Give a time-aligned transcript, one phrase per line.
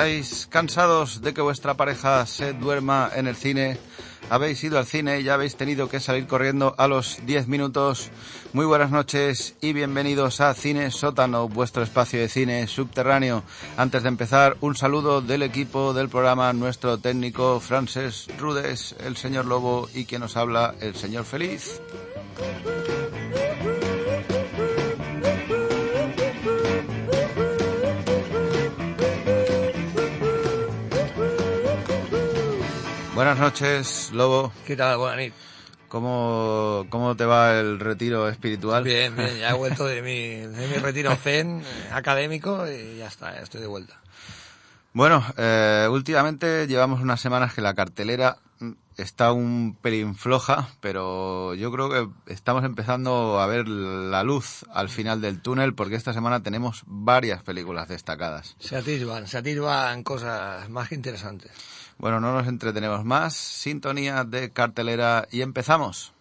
[0.00, 3.76] ¿Estáis cansados de que vuestra pareja se duerma en el cine?
[4.30, 8.08] Habéis ido al cine y ya habéis tenido que salir corriendo a los 10 minutos.
[8.54, 13.42] Muy buenas noches y bienvenidos a Cine Sótano, vuestro espacio de cine subterráneo.
[13.76, 19.44] Antes de empezar, un saludo del equipo del programa, nuestro técnico Frances Rudes, el señor
[19.44, 21.78] Lobo y quien nos habla, el señor Feliz.
[33.20, 34.50] Buenas noches, Lobo.
[34.66, 34.96] ¿Qué tal?
[34.96, 35.34] Buenas.
[35.88, 38.82] ¿Cómo, ¿Cómo te va el retiro espiritual?
[38.82, 43.08] Bien, bien, ya he vuelto de mi, de mi retiro zen eh, académico y ya
[43.08, 44.00] está, ya estoy de vuelta.
[44.94, 48.38] Bueno, eh, últimamente llevamos unas semanas que la cartelera
[48.96, 54.88] está un pelín floja, pero yo creo que estamos empezando a ver la luz al
[54.88, 58.56] final del túnel porque esta semana tenemos varias películas destacadas.
[58.60, 61.50] Se atisban, se atisban cosas más que interesantes.
[62.00, 63.34] Bueno, no nos entretenemos más.
[63.34, 66.14] Sintonía de cartelera y empezamos.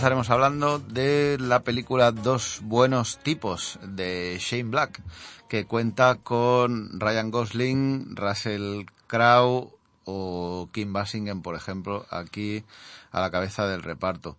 [0.00, 5.02] Empezaremos hablando de la película Dos buenos tipos de Shane Black,
[5.46, 9.74] que cuenta con Ryan Gosling, Russell Crowe
[10.06, 12.64] o Kim Basinger, por ejemplo, aquí
[13.12, 14.38] a la cabeza del reparto.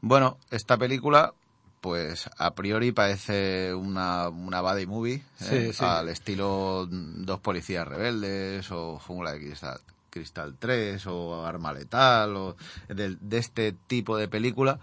[0.00, 1.34] Bueno, esta película
[1.80, 5.72] pues a priori parece una, una body movie, ¿eh?
[5.78, 9.78] al estilo Dos policías rebeldes o Fórmula de Cristal.
[10.16, 12.56] Cristal 3 o Arma Letal o
[12.88, 14.78] de, este tipo de película,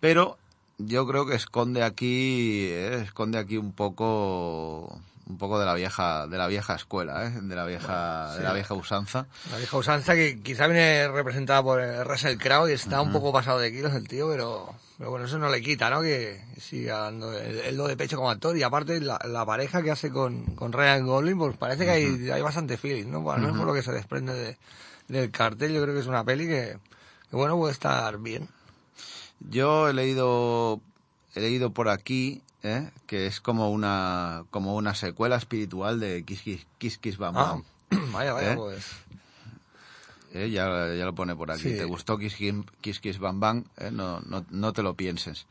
[0.00, 0.38] pero
[0.78, 6.26] yo creo que esconde aquí eh, esconde aquí un poco un poco de la vieja
[6.26, 7.32] de la vieja escuela ¿eh?
[7.42, 11.82] de la vieja de la vieja usanza la vieja usanza que quizá viene representada por
[12.06, 15.38] Russell Crowe y está un poco pasado de kilos el tío pero pero bueno eso
[15.38, 19.00] no le quita no que siga dando el, lo de pecho como actor y aparte
[19.00, 23.10] la, pareja que hace con, con Ryan Gosling pues parece que hay, hay bastante feeling
[23.10, 24.58] no bueno, no es por lo que se desprende de,
[25.06, 26.78] del cartel yo creo que es una peli que,
[27.30, 28.48] que bueno puede estar bien
[29.40, 30.80] yo he leído
[31.34, 32.90] he leído por aquí ¿eh?
[33.06, 37.64] que es como una como una secuela espiritual de Kiss Kiss, Kiss, Kiss Bam Bam.
[37.90, 38.56] Ah, vaya, vaya, ¿Eh?
[38.56, 38.84] pues.
[40.38, 40.50] ¿Eh?
[40.50, 41.62] Ya, ya, lo pone por aquí.
[41.62, 41.76] Sí.
[41.76, 42.36] ¿Te gustó Kiss
[42.80, 43.64] Kiss, Kiss, Bam Bam?
[43.76, 43.90] ¿Eh?
[43.90, 45.46] No, no, no te lo pienses.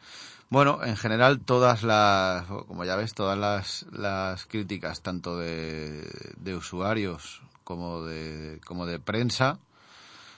[0.49, 6.55] Bueno, en general todas las, como ya ves, todas las, las críticas, tanto de, de
[6.55, 9.59] usuarios como de, como de prensa,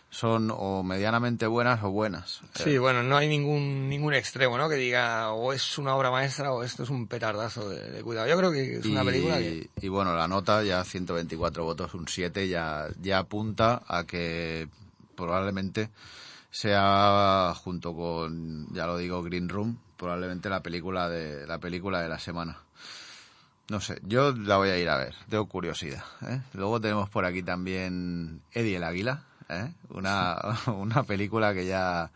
[0.10, 2.42] son o medianamente buenas o buenas.
[2.56, 4.68] Sí, bueno, no hay ningún ningún extremo, ¿no?
[4.68, 8.28] Que diga o es una obra maestra o esto es un petardazo de, de cuidado.
[8.28, 9.70] Yo creo que es una y, película que...
[9.82, 14.68] Y bueno, la nota ya 124 votos, un 7, ya, ya apunta a que
[15.16, 15.90] probablemente
[16.52, 22.10] sea junto con, ya lo digo, Green Room, probablemente la película de la película de
[22.10, 22.58] la semana.
[23.70, 26.04] No sé, yo la voy a ir a ver, tengo curiosidad.
[26.28, 26.42] ¿eh?
[26.54, 29.74] Luego tenemos por aquí también Eddie el Águila, ¿eh?
[29.90, 30.38] una,
[30.68, 32.12] una película que ya,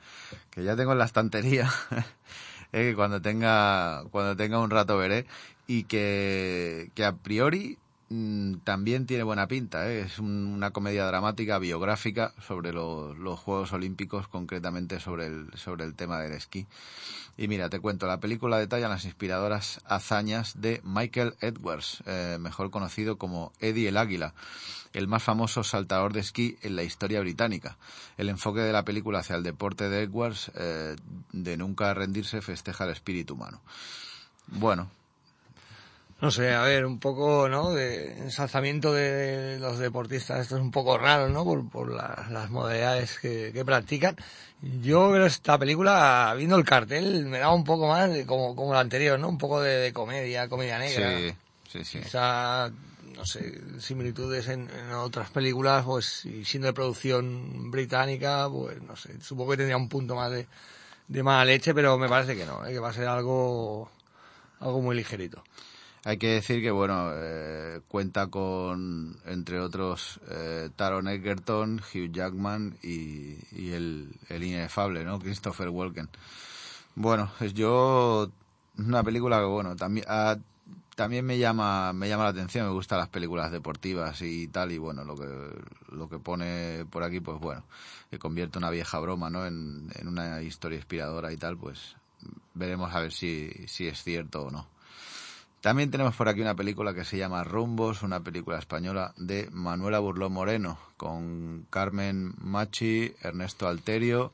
[0.52, 1.70] que ya tengo en la estantería,
[2.72, 2.90] ¿eh?
[2.90, 5.26] que cuando tenga, cuando tenga un rato veré,
[5.68, 7.78] y que, que a priori
[8.14, 9.90] mm, también tiene buena pinta.
[9.90, 10.02] ¿eh?
[10.02, 16.20] Es una comedia dramática, biográfica, sobre los Juegos Olímpicos, concretamente sobre el, sobre el tema
[16.20, 16.68] del esquí.
[17.36, 22.70] Y mira, te cuento, la película detalla las inspiradoras hazañas de Michael Edwards, eh, mejor
[22.70, 24.36] conocido como Eddie el Águila,
[24.94, 27.78] el más famoso saltador de esquí en la historia británica.
[28.18, 30.96] El enfoque de la película hacia el deporte de Edwards, eh,
[31.32, 33.62] de nunca rendirse, festeja el espíritu humano.
[34.48, 34.92] Bueno,
[36.24, 37.72] no sé, a ver, un poco, ¿no?
[37.72, 41.44] De ensalzamiento de los deportistas, esto es un poco raro, ¿no?
[41.44, 44.16] Por, por las modalidades que, que, practican.
[44.82, 48.74] Yo creo esta película, viendo el cartel, me daba un poco más de, como, como
[48.74, 49.28] la anterior, ¿no?
[49.28, 51.10] Un poco de, comedia, comedia negra.
[51.20, 51.36] Sí,
[51.70, 52.00] sí, sí.
[52.00, 52.72] Quizá,
[53.18, 58.96] no sé, similitudes en, en, otras películas, pues, y siendo de producción británica, pues, no
[58.96, 60.48] sé, supongo que tendría un punto más de,
[61.06, 62.72] de mala leche, pero me parece que no, ¿eh?
[62.72, 63.92] que va a ser algo,
[64.62, 65.44] algo muy ligerito.
[66.06, 72.78] Hay que decir que, bueno, eh, cuenta con, entre otros, eh, Taron Egerton, Hugh Jackman
[72.84, 73.38] y,
[73.72, 75.20] el, el, inefable, ¿no?
[75.20, 76.10] Christopher Walken.
[76.96, 78.30] Bueno, es yo,
[78.78, 80.38] una película que, bueno, también, ah,
[80.96, 84.78] también me llama, me llama la atención, me gustan las películas deportivas y tal, y
[84.78, 85.28] bueno, lo que,
[85.96, 87.64] lo que pone por aquí, pues bueno,
[88.10, 89.46] que convierte una vieja broma, ¿no?
[89.46, 91.96] En, en una historia inspiradora y tal, pues
[92.54, 94.73] veremos a ver si, si es cierto o no.
[95.64, 100.00] También tenemos por aquí una película que se llama Rumbos, una película española de Manuela
[100.00, 104.34] Burló Moreno, con Carmen Machi, Ernesto Alterio,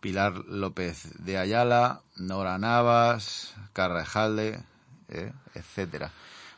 [0.00, 4.62] Pilar López de Ayala, Nora Navas, Carrejalde,
[5.10, 6.10] eh, etcétera.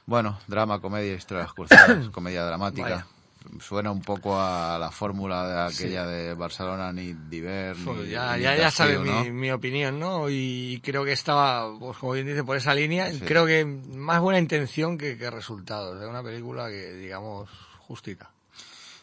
[0.06, 2.82] Bueno, drama, comedia, historias cruzadas, comedia dramática.
[2.82, 3.06] Vaya.
[3.61, 6.11] Suena un poco a la fórmula de aquella sí.
[6.11, 9.23] de Barcelona, ni Diver, ni, pues ya, ni ya, ya sabes ¿no?
[9.25, 10.31] mi, mi, opinión, ¿no?
[10.31, 13.12] Y creo que estaba, pues como bien dice, por esa línea.
[13.12, 13.20] Sí.
[13.20, 16.02] Creo que más buena intención que, que resultados.
[16.02, 17.50] Es una película que, digamos,
[17.81, 18.31] justita.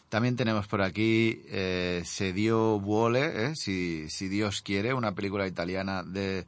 [0.08, 5.46] También tenemos por aquí eh, Se dio vuole, eh, si, si Dios quiere, una película
[5.46, 6.46] italiana de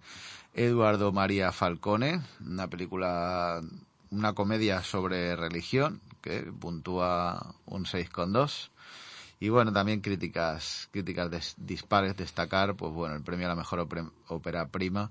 [0.53, 3.63] Eduardo María Falcone, una película,
[4.11, 8.71] una comedia sobre religión que puntúa un 6,2.
[9.41, 13.87] Y bueno, también críticas, críticas des, dispares, destacar, pues bueno, el premio a la mejor
[14.29, 15.11] ópera prima,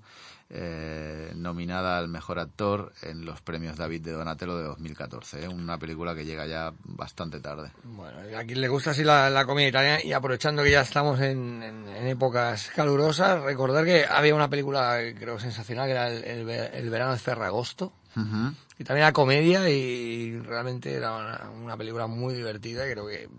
[0.50, 5.44] eh, nominada al mejor actor en los premios David de Donatello de 2014.
[5.44, 5.48] ¿eh?
[5.48, 7.71] Una película que llega ya bastante tarde.
[7.83, 11.19] Bueno, a quien le gusta así la, la comedia italiana y aprovechando que ya estamos
[11.19, 16.24] en, en, en, épocas calurosas, recordar que había una película, creo, sensacional, que era El,
[16.24, 17.94] el, el verano de Ferragosto.
[18.15, 18.56] Uh -huh.
[18.80, 23.30] Y también era comedia y realmente era una, una película muy divertida y creo que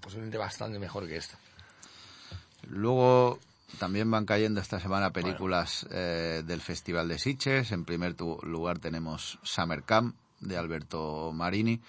[0.00, 1.38] posiblemente bastante mejor que esta.
[2.68, 3.38] Luego
[3.78, 5.96] también van cayendo esta semana películas bueno.
[5.98, 7.72] eh, del Festival de Sitges.
[7.72, 11.80] En primer lugar tenemos Summer Camp de Alberto Marini,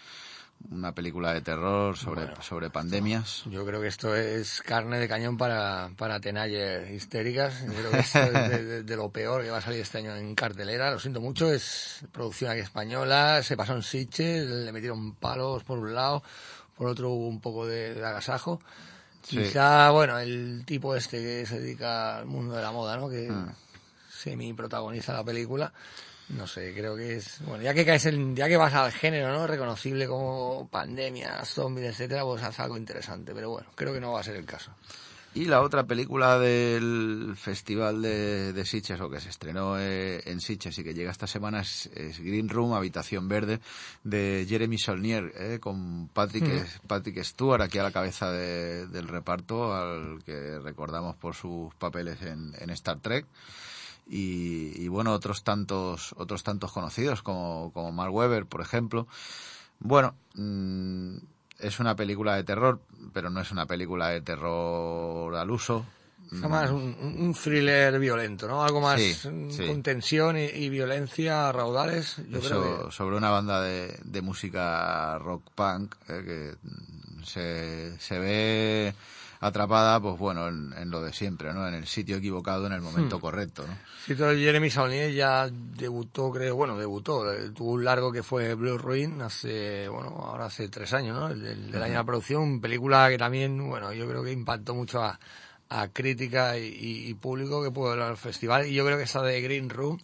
[0.72, 3.44] una película de terror sobre, bueno, sobre pandemias.
[3.50, 7.66] Yo creo que esto es carne de cañón para, para tenaller histéricas.
[7.66, 10.00] Yo creo que esto es de, de, de, lo peor que va a salir este
[10.00, 10.92] año en cartelera.
[10.92, 13.44] Lo siento mucho, es producción aquí española.
[13.44, 16.24] Se pasó en Sitges, le metieron palos por un lado,
[16.76, 18.60] por otro hubo un poco de, de agasajo.
[19.24, 19.38] Sí.
[19.38, 23.10] Quizá, bueno, el tipo este que se dedica al mundo de la moda, ¿no?
[23.10, 23.56] Que mm.
[24.10, 25.72] semi protagoniza la película.
[26.30, 29.32] No sé, creo que es, bueno, ya que caes en, ya que vas al género,
[29.32, 29.46] ¿no?
[29.46, 34.22] Reconocible como pandemia, zombies, etcétera, pues haz algo interesante, pero bueno, creo que no va
[34.22, 34.72] a ser el caso.
[35.36, 40.40] Y la otra película del Festival de, de Sitges, o que se estrenó eh, en
[40.40, 43.60] Sitges y que llega esta semana, es, es, Green Room, Habitación Verde,
[44.04, 46.88] de Jeremy Saulnier, eh, con Patrick, mm.
[46.88, 52.22] Patrick Stewart aquí a la cabeza de, del reparto, al que recordamos por sus papeles
[52.22, 53.26] en, en Star Trek.
[54.08, 59.08] Y, y, bueno, otros tantos, otros tantos conocidos, como, como Mark Webber, por ejemplo.
[59.80, 61.16] Bueno, mmm,
[61.60, 62.82] es una película de terror,
[63.14, 65.86] pero no es una película de terror al uso.
[66.32, 68.64] Es más un, un thriller violento, ¿no?
[68.64, 69.68] Algo más sí, sí.
[69.68, 72.18] con tensión y, y, violencia raudales.
[72.30, 72.92] Yo Eso, creo que...
[72.92, 78.96] Sobre una banda de, de música rock punk eh, que se, se ve
[79.44, 81.68] atrapada, pues bueno, en, en, lo de siempre, ¿no?
[81.68, 83.22] En el sitio equivocado, en el momento hmm.
[83.22, 83.78] correcto, ¿no?
[84.06, 88.54] Sí, todo Jeremy Saulnier ya debutó, creo, bueno, debutó, eh, tuvo un largo que fue
[88.54, 91.28] Blue Ruin hace, bueno, ahora hace tres años, ¿no?
[91.28, 95.04] El, el, el año de producción, película que también, bueno, yo creo que impactó mucho
[95.04, 95.20] a,
[95.70, 99.22] a crítica y, y, público que pudo ver al festival, y yo creo que esta
[99.22, 100.00] de Green Room,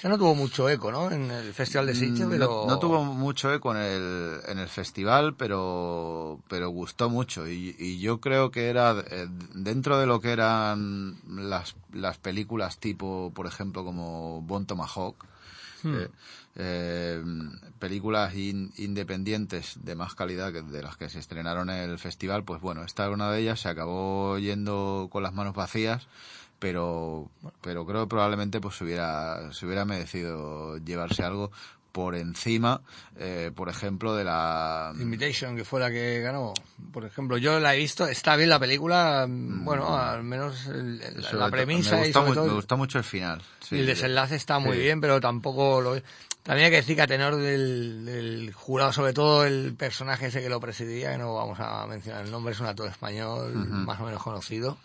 [0.00, 1.10] ya no tuvo mucho eco, ¿no?
[1.10, 2.64] En el Festival de Sitges, pero...
[2.66, 7.46] No, no, tuvo mucho eco en el, en el festival, pero, pero gustó mucho.
[7.46, 12.78] Y, y yo creo que era, eh, dentro de lo que eran las, las películas
[12.78, 15.24] tipo, por ejemplo, como Bon Tomahawk,
[15.82, 15.94] hmm.
[15.94, 16.08] eh,
[16.56, 17.22] eh,
[17.82, 22.60] películas independientes de más calidad que de las que se estrenaron en el festival, pues
[22.60, 26.06] bueno, esta es una de ellas, se acabó yendo con las manos vacías,
[26.60, 27.28] pero
[27.60, 31.50] pero creo que probablemente pues hubiera se hubiera merecido llevarse algo
[31.92, 32.80] por encima,
[33.16, 34.92] eh, por ejemplo, de la...
[34.98, 36.54] Invitation, que fue la que ganó.
[36.92, 41.50] Por ejemplo, yo la he visto, está bien la película, mm, bueno, al menos la
[41.50, 42.46] premisa me y sobre todo...
[42.46, 43.42] Me gusta mucho el final.
[43.70, 46.00] el desenlace está muy bien, pero tampoco lo...
[46.42, 50.48] También hay que decir que a tenor del, jurado, sobre todo el personaje ese que
[50.48, 54.04] lo presidía, que no vamos a mencionar el nombre, es un actor español más o
[54.06, 54.76] menos conocido.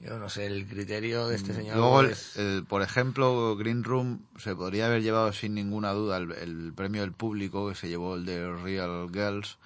[0.00, 1.76] Yo no sé, el criterio de este mm, señor.
[1.76, 7.12] Luego, por ejemplo, Green Room se podría haber llevado sin ninguna duda el, premio del
[7.12, 9.56] público, que se llevó el de Real Girls.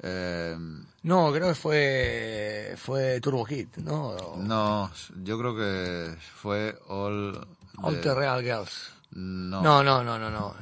[0.00, 0.56] Eh,
[1.02, 4.36] no, creo que fue fue Turbo Kid, ¿no?
[4.36, 4.90] No,
[5.24, 7.46] yo creo que fue All.
[7.78, 8.92] All the Real Girls.
[9.10, 9.62] No.
[9.62, 10.54] no, no, no, no,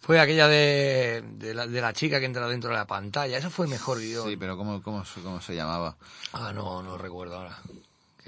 [0.00, 3.38] Fue aquella de, de, la, de la chica que entra dentro de la pantalla.
[3.38, 4.28] Eso fue mejor guion.
[4.28, 5.96] Sí, pero ¿cómo, cómo, cómo se llamaba?
[6.32, 7.58] Ah, no, no recuerdo ahora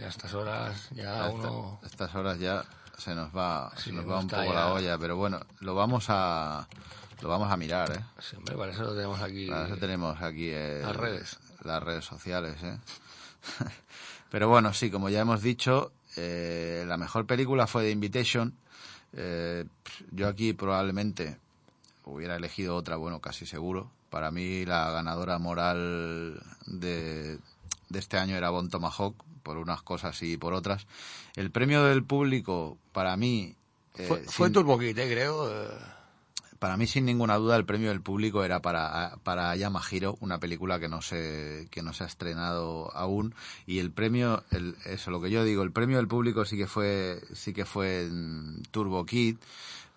[0.04, 1.80] a estas horas ya uno...
[1.84, 2.64] estas horas ya
[2.98, 6.68] se nos va, se nos va un poco la olla, pero bueno, lo vamos a
[7.22, 8.04] lo vamos a mirar, ¿eh?
[8.20, 9.46] Siempre, para eso lo tenemos aquí.
[9.46, 11.38] Para eso tenemos aquí eh, las redes.
[11.62, 12.78] Las redes sociales, ¿eh?
[14.30, 18.54] pero bueno, sí, como ya hemos dicho, eh, la mejor película fue The Invitation.
[19.12, 19.64] Eh,
[20.10, 21.38] yo aquí probablemente
[22.04, 23.90] hubiera elegido otra, bueno, casi seguro.
[24.10, 27.38] Para mí la ganadora moral de,
[27.88, 30.86] de este año era Bon Tomahawk, por unas cosas y por otras.
[31.36, 33.54] El premio del público, para mí...
[33.96, 35.50] Eh, fue, fue eh, creo.
[35.50, 35.68] Eh.
[36.58, 40.78] Para mí, sin ninguna duda, el premio del público era para, para Yamahiro, una película
[40.78, 43.34] que no se, que no se ha estrenado aún.
[43.66, 46.68] Y el premio, el, eso lo que yo digo, el premio del público sí que
[46.68, 49.38] fue, sí que fue en Turbo Kid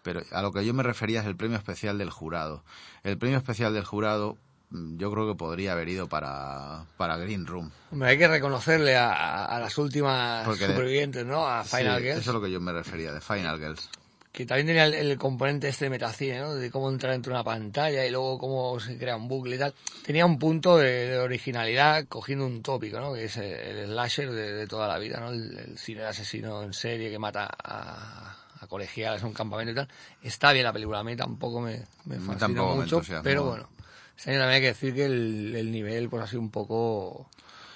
[0.06, 2.64] pero a lo que yo me refería es el premio especial del jurado.
[3.02, 4.38] El premio especial del jurado
[4.72, 7.72] yo creo que podría haber ido para, para Green Room.
[8.02, 11.48] hay que reconocerle a, las últimas supervivientes, ¿no?
[11.48, 12.22] A Final Girls.
[12.22, 13.90] Eso es lo que yo me refería, de Final Girls.
[14.32, 16.56] Que también tenía el, componente este de metacine, ¿no?
[16.56, 19.60] De cómo entrar dentro de una pantalla y luego cómo se crea un bucle y
[19.60, 19.74] tal.
[20.06, 23.14] Tenía un punto de, originalidad cogiendo un tópico, ¿no?
[23.14, 25.30] Que es el, slasher de, toda la vida, ¿no?
[25.30, 29.76] El, cine de asesino en serie que mata a, a colegiales en un campamento y
[29.76, 29.88] tal.
[30.22, 33.75] Está bien la película, a mí tampoco me, me fascina mucho, pero bueno
[34.18, 37.30] este año también hay que decir que el, nivel pues ha sido un poco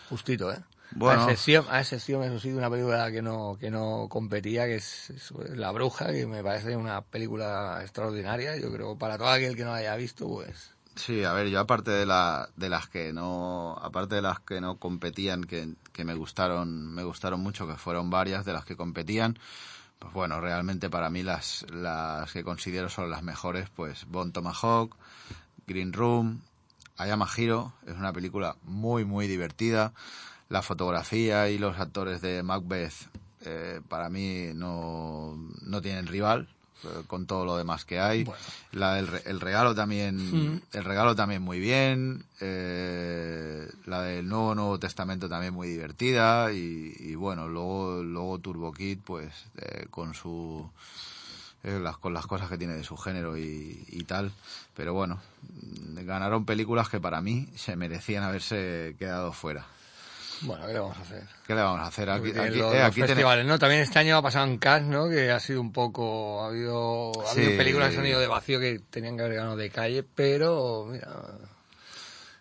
[0.09, 0.59] justito, ¿eh?
[0.91, 1.21] Bueno.
[1.21, 4.75] A excepción, a excepción, eso sí, de una película que no, que no competía, que
[4.75, 8.57] es, La Bruja, que me parece una película extraordinaria.
[8.57, 10.71] Yo creo, para todo aquel que no haya visto, pues...
[10.95, 14.59] Sí, a ver, yo aparte de, la, de las que no, aparte de las que
[14.59, 18.75] no competían, que, que me gustaron, me gustaron mucho, que fueron varias de las que
[18.75, 19.37] competían,
[19.99, 24.95] pues bueno, realmente para mí las, las que considero son las mejores, pues Bon Tomahawk,
[25.69, 26.41] Green Room,
[26.97, 29.93] Ayama Hiro, es una película muy, muy divertida.
[30.49, 32.93] La fotografía y los actores de Macbeth
[33.45, 36.49] eh, para mí no, no tienen rival
[36.83, 38.25] eh, con todo lo demás que hay.
[38.71, 40.61] La, el, regalo también, mm.
[40.73, 42.25] el regalo también muy bien.
[42.41, 48.99] Eh, la del Nuevo Nuevo Testamento también muy divertida y, bueno, luego luego Turbo Kid
[49.05, 49.31] pues
[49.91, 51.28] con su eh,
[51.63, 54.31] las, con las cosas que tiene de su género y, tal.
[54.75, 55.19] Pero bueno,
[56.03, 59.65] ganaron películas que para mí se merecían haberse quedado fuera.
[60.41, 61.23] Bueno, ¿qué le vamos a hacer?
[61.45, 62.09] ¿Qué le vamos a hacer?
[62.09, 63.59] Aquí, eh, festivales, ¿no?
[63.59, 65.09] También este año ha pasado en Cannes, ¿no?
[65.09, 66.41] Que ha sido un poco...
[66.43, 69.57] Ha habido, ha habido películas que han ido de vacío que tenían que haber ganado
[69.57, 70.85] de calle, pero...
[70.89, 71.09] Mira,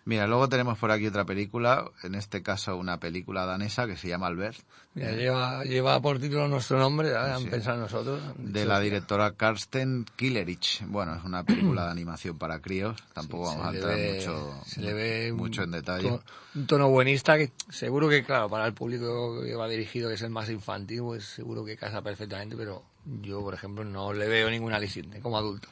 [0.05, 4.07] Mira, luego tenemos por aquí otra película, en este caso una película danesa que se
[4.07, 4.57] llama Albert.
[4.95, 8.21] Mira, lleva, lleva por título nuestro nombre, han pensado nosotros.
[8.37, 10.83] De la directora Karsten Killerich.
[10.87, 14.93] Bueno, es una película de animación para críos, tampoco vamos a entrar mucho, se le
[14.93, 16.19] ve mucho en detalle.
[16.55, 20.21] un tono buenista que seguro que, claro, para el público que va dirigido, que es
[20.21, 22.83] el más infantil, pues seguro que casa perfectamente, pero
[23.21, 25.67] yo, por ejemplo, no le veo ninguna aliciente como adulto.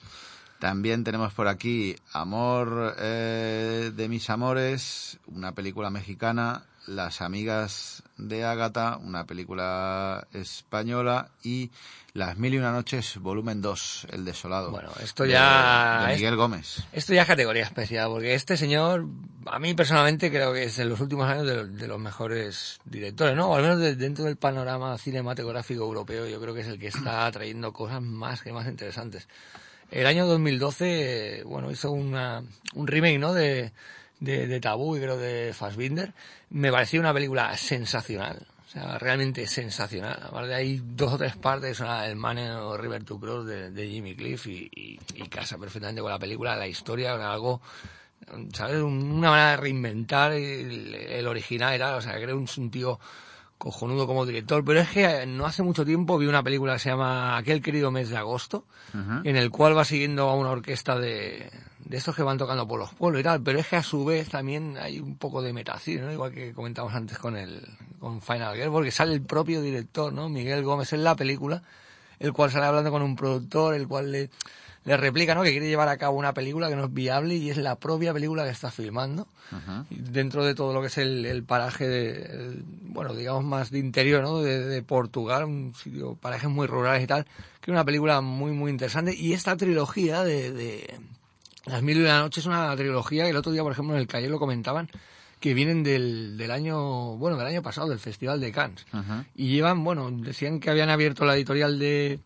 [0.60, 8.44] También tenemos por aquí Amor eh, de mis amores, una película mexicana, Las amigas de
[8.44, 11.70] Ágata, una película española y
[12.14, 14.72] Las mil y una noches, volumen 2, El desolado.
[14.72, 16.08] Bueno, esto ya...
[16.08, 16.84] De, Miguel Gómez.
[16.92, 19.06] Esto ya es categoría especial, porque este señor,
[19.46, 23.52] a mí personalmente creo que es en los últimos años de, los mejores directores, ¿no?
[23.52, 27.32] O al menos dentro del panorama cinematográfico europeo, yo creo que es el que está
[27.32, 29.28] trayendo cosas más que más interesantes.
[29.91, 32.44] El año 2012, bueno, hizo una,
[32.75, 33.34] un remake, ¿no?
[33.34, 33.72] De,
[34.20, 36.13] de, Tabú y creo de Fassbinder.
[36.50, 38.46] Me pareció una película sensacional.
[38.67, 40.22] O sea, realmente sensacional.
[40.24, 44.13] Aparte hay dos o tres partes, una, el Man o River to Cross de, Jimmy
[44.13, 47.62] Cliff y, casa perfectamente con la película, la historia, algo,
[48.51, 48.82] ¿sabes?
[48.82, 53.00] Una manera de reinventar el, original era, o sea, creo un, un tío
[53.58, 56.90] cojonudo como director, pero es que no hace mucho tiempo vi una película que se
[56.90, 58.66] llama Aquel querido mes de agosto,
[59.24, 61.50] en el cual va siguiendo a una orquesta de,
[61.88, 64.06] de estos que van tocando por los pueblos y tal, pero es que a su
[64.06, 66.12] vez también hay un poco de metacine, ¿no?
[66.12, 67.62] Igual que comentamos antes con el
[68.00, 70.30] con Final Girl, porque sale el propio director, ¿no?
[70.30, 71.64] Miguel Gómez en la película,
[72.20, 74.30] el cual sale hablando con un productor, el cual le
[74.88, 75.44] le replica, ¿no?
[75.44, 78.13] Que quiere llevar a cabo una película que no es viable y es la propia
[78.13, 79.27] película que está filmando.
[79.89, 84.41] Dentro de todo lo que es el, paraje de, bueno, digamos más de interior, ¿no?
[84.41, 88.72] De, Portugal, un sitio, parajes muy rurales y tal, que es una película muy, muy
[88.72, 89.13] interesante.
[89.13, 90.98] Y esta trilogía de,
[91.65, 94.00] Las Mil y una Noches es una trilogía que el otro día, por ejemplo, en
[94.00, 94.89] el calle lo comentaban,
[95.41, 98.86] que vienen del, del año, bueno, del año pasado, del Festival de Cannes.
[99.36, 102.22] Y llevan, bueno, decían que habían abierto la editorial de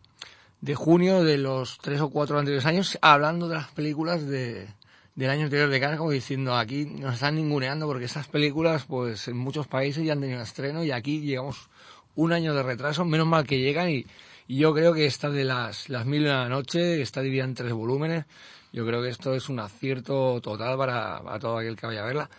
[0.62, 4.68] de junio de los tres o cuatro anteriores años, hablando de las películas de,
[5.16, 9.36] del año anterior de Cannes, diciendo aquí nos están ninguneando porque esas películas, pues en
[9.36, 11.68] muchos países ya han tenido estreno y aquí llegamos
[12.14, 14.06] un año de retraso, menos mal que llegan y,
[14.48, 17.72] yo creo que esta de las, las mil de la noche, está dividida en tres
[17.72, 18.26] volúmenes,
[18.72, 22.06] yo creo que esto es un acierto total para, para todo aquel que vaya a
[22.06, 22.30] verla.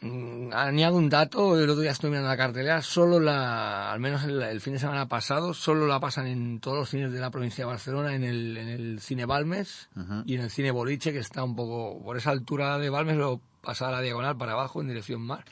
[0.00, 4.24] Mm, añado un dato, el otro día estoy mirando la cartelera, solo la, al menos
[4.24, 7.64] el, fin de semana pasado, solo la pasan en todos los cines de la provincia
[7.64, 9.88] de Barcelona, en el, en el cine Balmes
[10.26, 13.40] y en el cine Boliche, que está un poco por esa altura de Balmes, lo
[13.62, 15.44] pasa a la diagonal para abajo en dirección mar.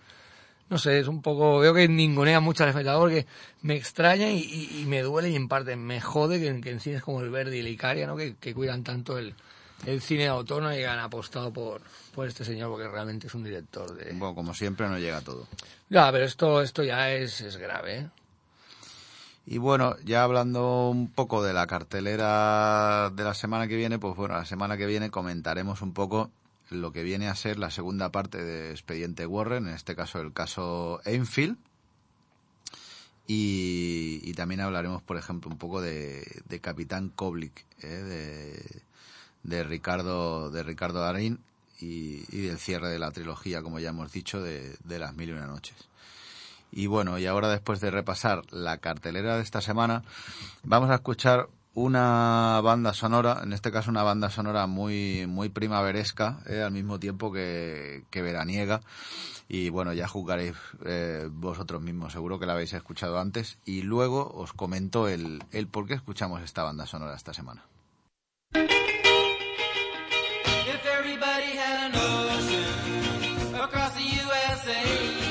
[0.69, 3.27] No sé, es un poco, veo que ningunea mucho al espectador, que
[3.63, 7.31] me extraña y, me duele y en parte me jode que, en cines como el
[7.31, 8.17] Verde y el Icaria, ¿no?
[8.17, 9.35] que, que cuidan tanto el,
[9.87, 11.83] el cine autónomo y han apostado por,
[12.15, 14.13] por este señor porque realmente es un director de...
[14.13, 15.47] Bueno, como siempre no llega todo.
[15.91, 17.99] Ya, pero esto, esto ya es, es grave.
[17.99, 18.09] ¿eh?
[19.47, 24.17] Y bueno, ya hablando un poco de la cartelera de la semana que viene, pues
[24.17, 26.31] bueno, la semana que viene comentaremos un poco
[26.71, 30.33] lo que viene a ser la segunda parte de Expediente Warren, en este caso el
[30.33, 31.59] caso Enfield.
[33.27, 37.89] Y, también hablaremos, por ejemplo, un poco de, Capitán Koblik, ¿eh?
[37.89, 38.83] de,
[39.45, 41.39] de Ricardo de Ricardo Darín
[41.81, 45.47] y, del cierre de la trilogía, como ya hemos dicho, de, las mil y una
[45.47, 45.77] noches.
[46.73, 50.03] Y bueno, y ahora después de repasar la cartelera de esta semana,
[50.65, 56.41] vamos a escuchar una banda sonora, en este caso una banda sonora muy, muy primaveresca,
[56.47, 58.81] eh, al mismo tiempo que, que, veraniega.
[59.49, 60.55] Y bueno, ya juzgaréis
[60.85, 63.59] eh, vosotros mismos, seguro que la habéis escuchado antes.
[63.65, 67.65] Y luego os comento el, el por qué escuchamos esta banda sonora esta semana.
[73.55, 75.24] across the USA.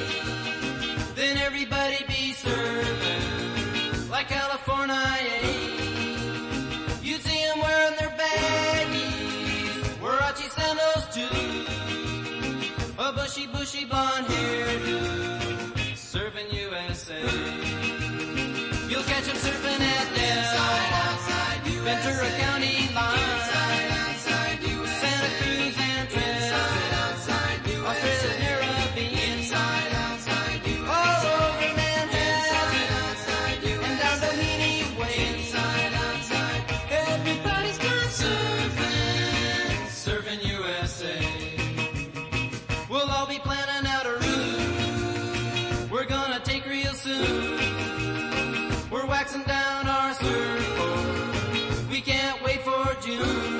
[48.92, 51.90] We're waxing down our surfboard.
[51.92, 53.60] We can't wait for June.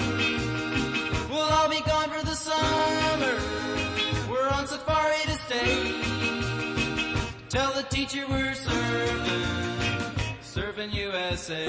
[1.30, 3.38] We'll all be gone for the summer.
[4.30, 5.94] We're on safari to stay.
[7.50, 9.44] Tell the teacher we're surfing.
[10.42, 11.68] Surfing USA.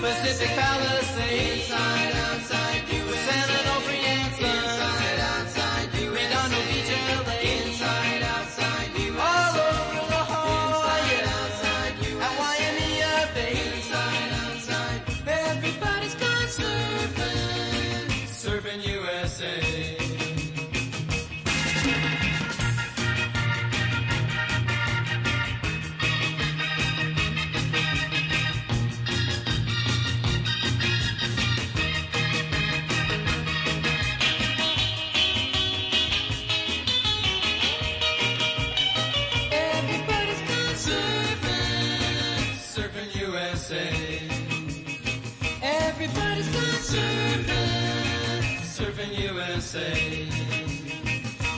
[0.00, 1.70] Pacific Palisades.
[1.70, 3.79] Inside, outside, San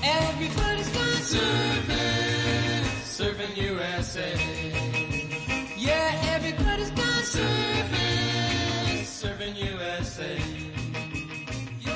[0.02, 0.90] Everybody's
[1.32, 4.32] surfing, surfing USA.
[5.76, 10.36] Yeah, everybody's gone surfing, surfing USA.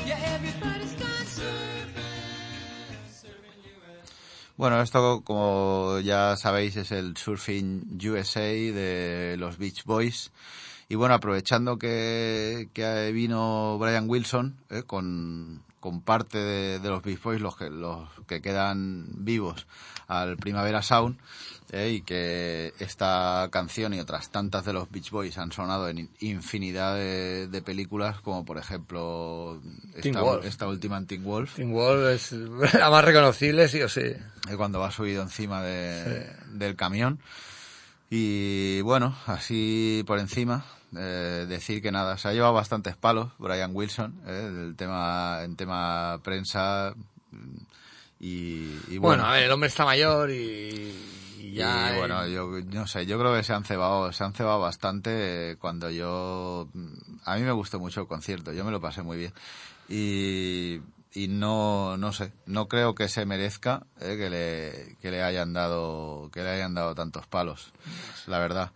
[0.06, 2.16] Yeah, everybody's gone surfing,
[3.10, 4.56] surfing USA.
[4.56, 10.30] Bueno, esto, como ya sabéis, es el Surfing USA de los Beach Boys.
[10.88, 17.00] Y bueno, aprovechando que, que vino Brian Wilson eh, con, con parte de, de los
[17.00, 19.68] Beach Boys, los que, los que quedan vivos
[20.08, 21.16] al Primavera Sound,
[21.70, 26.10] eh, y que esta canción y otras tantas de los Beach Boys han sonado en
[26.18, 29.62] infinidad de, de películas, como por ejemplo
[29.94, 32.32] esta, esta última en Teen Wolf, Teen Wolf es
[32.74, 34.00] la más reconocible, sí o sí.
[34.00, 37.20] eh, cuando va subido encima de, del camión.
[38.10, 40.64] Y bueno, así por encima,
[40.96, 45.56] eh, decir que nada, se ha llevado bastantes palos Brian Wilson, eh, del tema, en
[45.56, 46.94] tema prensa.
[48.18, 50.94] Y, y Bueno, bueno, a ver, el hombre está mayor y,
[51.38, 51.94] y ya...
[51.94, 55.50] y bueno, yo no sé, yo creo que se han cebado, se han cebado bastante
[55.52, 56.68] eh, cuando yo,
[57.24, 59.34] a mí me gustó mucho el concierto, yo me lo pasé muy bien
[59.88, 60.80] y,
[61.12, 65.52] y no, no sé, no creo que se merezca eh, que le, que le hayan
[65.52, 67.72] dado, que le hayan dado tantos palos,
[68.26, 68.72] la verdad.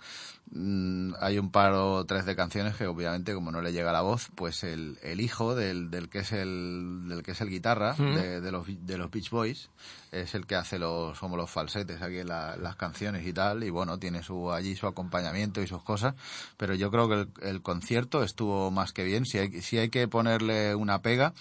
[0.53, 4.01] Mm, hay un par o tres de canciones que obviamente como no le llega la
[4.01, 7.95] voz pues el, el hijo del, del que es el del que es el guitarra
[8.17, 9.71] de, de los de los Beach Boys
[10.11, 13.63] es el que hace los como los falsetes aquí en la- las canciones y tal
[13.63, 16.17] y bueno tiene su allí su acompañamiento y sus cosas
[16.57, 19.27] pero yo creo que el, el concierto estuvo más que bien.
[19.27, 21.33] Si hay si hay que ponerle una pega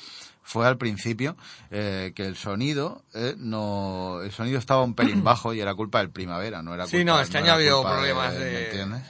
[0.49, 1.37] fue al principio
[1.69, 5.99] eh, que el sonido eh, no el sonido estaba un pelín bajo y era culpa
[5.99, 8.65] del primavera no era Sí, culpa- no, este año era ha habido problemas ¿me de-
[8.65, 9.03] entiendes?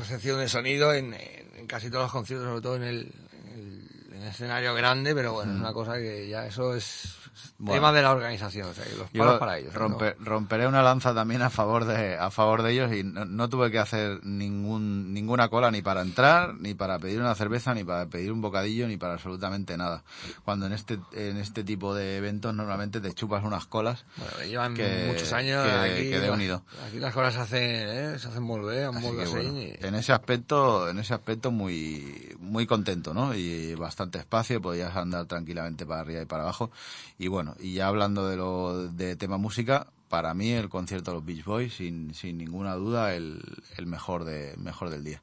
[0.00, 3.12] recepción de sonido en, en- casi todos los conciertos, sobre todo en el,
[3.44, 7.14] en el- en el escenario grande, pero bueno, es una cosa que ya eso es
[7.58, 7.74] Bueno.
[7.80, 9.74] tema de la organización, o sea, que los palos para ellos.
[10.20, 13.70] romperé una lanza también a favor de a favor de ellos y no, no tuve
[13.70, 18.06] que hacer ningún ninguna cola ni para entrar ni para pedir una cerveza ni para
[18.06, 20.02] pedir un bocadillo ni para absolutamente nada
[20.44, 24.74] cuando en este en este tipo de eventos normalmente te chupas unas colas Bueno, llevan
[24.74, 26.10] que- muchos años que- aquí.
[26.10, 26.62] que de las- unido.
[26.88, 27.62] Aquí las cosas se hacen,
[28.14, 28.18] ¿eh?
[28.18, 32.34] se hacen volver, Así volver que, bueno, y- en ese aspecto en ese aspecto muy
[32.40, 36.70] muy contento no y bastante espacio podías andar tranquilamente para arriba y para abajo
[37.18, 41.16] y bueno y ya hablando de lo de tema música para mí el concierto de
[41.16, 43.42] los Beach Boys sin, sin ninguna duda el,
[43.76, 45.22] el mejor de mejor del día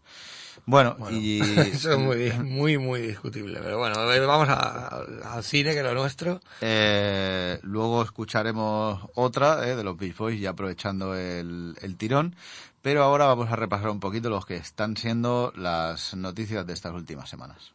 [0.65, 3.59] bueno, y Eso es muy, muy, muy discutible.
[3.63, 3.95] Pero bueno,
[4.27, 6.39] vamos a- al cine, que es lo nuestro.
[6.59, 12.35] Eh, luego escucharemos otra eh, de los Beach Boys, ya aprovechando el, el tirón.
[12.81, 16.93] Pero ahora vamos a repasar un poquito los que están siendo las noticias de estas
[16.93, 17.71] últimas semanas.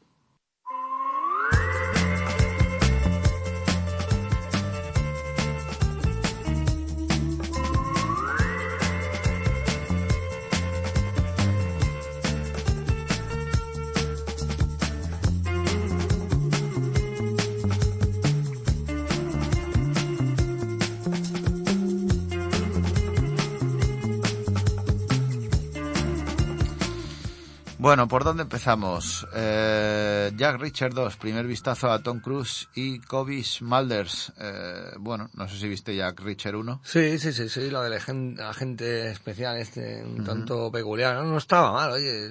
[27.86, 29.28] Bueno, ¿por dónde empezamos?
[29.32, 34.32] Eh, Jack Richard 2, primer vistazo a Tom Cruise y Kobe Smulders.
[34.40, 36.80] Eh, bueno, no sé si viste Jack Richard 1.
[36.82, 41.30] Sí, sí, sí, sí, lo del agen- agente especial este, un tanto peculiar, ¿no?
[41.30, 42.28] No estaba mal, oye.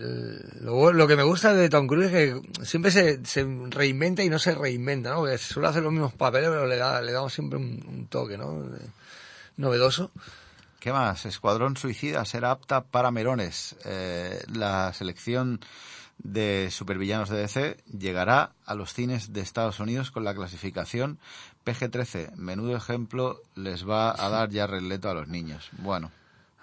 [0.59, 4.39] Lo, que me gusta de Tom Cruise es que siempre se, se reinventa y no
[4.39, 5.19] se reinventa, ¿no?
[5.19, 8.37] Porque suele hacer los mismos papeles, pero le da, le damos siempre un, un toque,
[8.37, 8.61] ¿no?
[9.55, 10.11] Novedoso.
[10.85, 11.25] ¿Qué más?
[11.25, 13.75] Escuadrón Suicida será apta para merones.
[13.85, 15.59] Eh, la selección
[16.19, 21.17] de supervillanos de DC llegará a los cines de Estados Unidos con la clasificación
[21.65, 22.35] PG-13.
[22.35, 25.71] Menudo ejemplo les va a dar Jared Leto a los niños.
[25.79, 26.11] Bueno,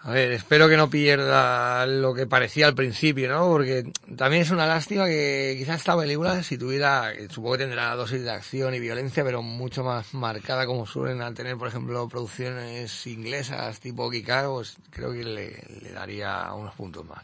[0.04, 3.46] A ver, espero que no pierda lo que parecía al principio, ¿no?
[3.46, 8.24] Porque también es una lástima que quizás esta película, si tuviera, supongo que tendrá dosis
[8.24, 13.78] de acción y violencia, pero mucho más marcada como suelen tener, por ejemplo, producciones inglesas
[13.78, 17.22] tipo Kikar, pues creo que le, le daría unos puntos más.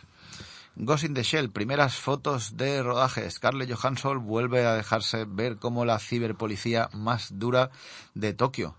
[0.76, 3.28] Ghost in the Shell, primeras fotos de rodaje.
[3.28, 7.70] Scarlett Johansson vuelve a dejarse ver como la ciberpolicía más dura
[8.14, 8.76] de Tokio.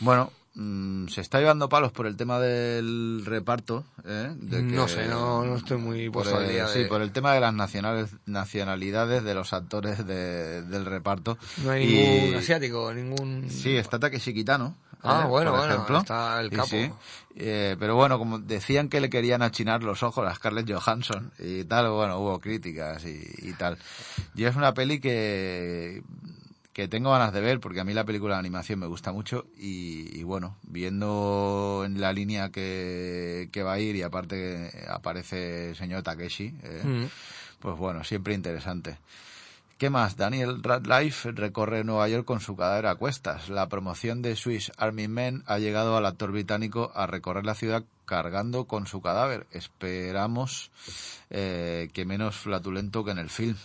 [0.00, 3.84] Bueno, mm, se está llevando palos por el tema del reparto.
[4.04, 4.32] ¿eh?
[4.36, 7.32] De No sé, no- no estoy muy por puesto al el- Sí, por el tema
[7.32, 11.38] de las nacionales, nacionalidades de los actores de- del reparto.
[11.64, 13.48] No hay Y- ningún asiático, ningún...
[13.50, 14.74] Sí, está Takeshi Kitano.
[15.04, 15.28] Ah, ¿eh?
[15.28, 15.98] bueno, por bueno, ejemplo.
[15.98, 16.66] está el capo.
[16.66, 16.90] sí,
[17.36, 21.62] eh, pero bueno, como decían que le querían achinar los ojos a Scarlett Johansson y
[21.64, 23.78] tal, bueno, hubo críticas y, y tal.
[24.34, 26.02] Y es una peli que
[26.78, 29.46] que tengo ganas de ver porque a mí la película de animación me gusta mucho
[29.58, 35.70] y, y bueno, viendo en la línea que, que va a ir y aparte aparece
[35.70, 37.06] el señor Takeshi, eh, Mm.
[37.58, 38.96] pues bueno, siempre interesante.
[39.76, 40.16] ¿Qué más?
[40.16, 43.48] Daniel Radcliffe recorre Nueva York con su cadáver a cuestas.
[43.48, 47.82] La promoción de Swiss Army Men ha llegado al actor británico a recorrer la ciudad
[48.04, 49.48] cargando con su cadáver.
[49.50, 50.70] Esperamos
[51.30, 53.56] eh, que menos flatulento que en el film.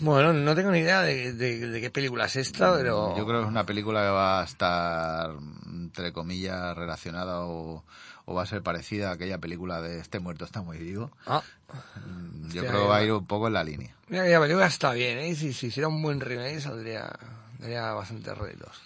[0.00, 3.16] Bueno, no tengo ni idea de, de- de qué película es esta, pero...
[3.16, 5.30] Yo creo que es una película que va a estar,
[5.66, 7.84] entre comillas, relacionada o,
[8.24, 11.10] o va a ser parecida a aquella película de Este muerto está muy vivo.
[11.26, 13.94] Ah, Yo Hostia, creo que va a ir un poco en la línea.
[14.08, 15.34] mira que la película está bien, ¿eh?
[15.36, 17.10] Si, si hiciera un buen remake saldría...
[17.58, 18.76] Daría bastantes réditos.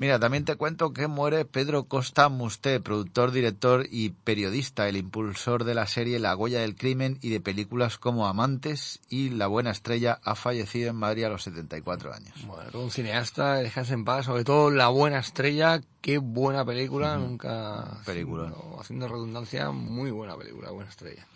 [0.00, 5.64] Mira, también te cuento que muere Pedro Costa Musté, productor, director y periodista, el impulsor
[5.64, 9.72] de la serie La Goya del Crimen y de películas como Amantes y La Buena
[9.72, 12.32] Estrella, ha fallecido en Madrid a los 74 años.
[12.46, 17.80] Bueno, un cineasta, dejarse en paz, sobre todo La Buena Estrella, qué buena película, nunca...
[17.80, 21.26] Haciendo, haciendo redundancia, muy buena película, Buena Estrella.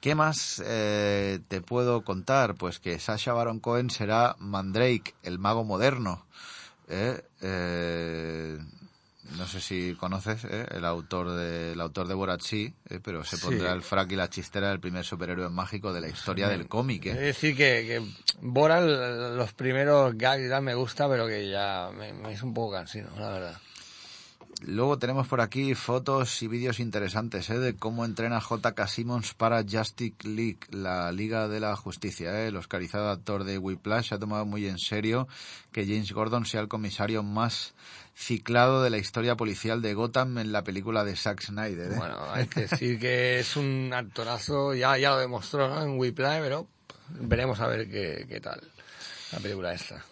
[0.00, 2.54] ¿Qué más eh, te puedo contar?
[2.54, 6.24] Pues que Sasha Baron Cohen será Mandrake, el mago moderno.
[6.88, 7.20] ¿Eh?
[7.40, 8.58] Eh,
[9.36, 10.66] no sé si conoces ¿eh?
[10.70, 13.00] el autor de el autor de Borat sí, ¿eh?
[13.02, 13.42] pero se Sí.
[13.42, 17.06] pondrá el frac y la chistera del primer superhéroe mágico de la historia del cómic.
[17.06, 17.20] Es ¿eh?
[17.20, 18.02] decir, que, que
[18.40, 22.72] Bora, l- los primeros gags me gusta, pero que ya me, me es un poco
[22.74, 23.58] cansino, la verdad.
[24.62, 27.58] Luego tenemos por aquí fotos y vídeos interesantes ¿eh?
[27.58, 28.86] de cómo entrena J.K.
[28.86, 32.40] Simmons para Justice League, la Liga de la Justicia.
[32.40, 32.48] ¿eh?
[32.48, 35.28] El oscarizado actor de Whiplash ha tomado muy en serio
[35.72, 37.74] que James Gordon sea el comisario más
[38.14, 41.92] ciclado de la historia policial de Gotham en la película de Zack Snyder.
[41.92, 41.96] ¿eh?
[41.96, 46.68] Bueno, hay que decir que es un actorazo, ya, ya lo demostró en Whiplash, pero
[47.08, 48.60] veremos a ver qué, qué tal
[49.34, 50.04] la película esta.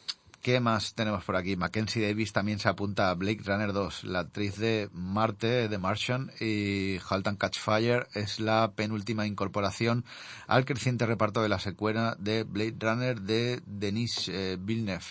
[0.42, 1.54] ¿Qué más tenemos por aquí?
[1.54, 4.02] Mackenzie Davis también se apunta a Blade Runner 2.
[4.02, 10.04] La actriz de Marte, de Martian, y Halt and Catch Fire es la penúltima incorporación
[10.48, 15.04] al creciente reparto de la secuela de Blade Runner de Denis eh, Villeneuve.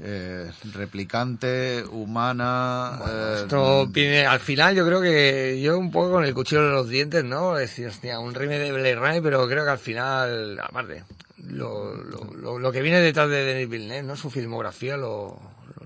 [0.00, 3.00] Eh, replicante, humana...
[3.08, 6.72] eh, Esto viene, al final yo creo que yo un poco con el cuchillo de
[6.72, 7.54] los dientes, ¿no?
[7.54, 11.04] Decir, hostia, un remake de Blade Runner, pero creo que al final, aparte,
[11.44, 14.16] lo, lo, lo, lo que viene detrás de Denis Villeneuve, ¿no?
[14.16, 15.38] Su filmografía lo,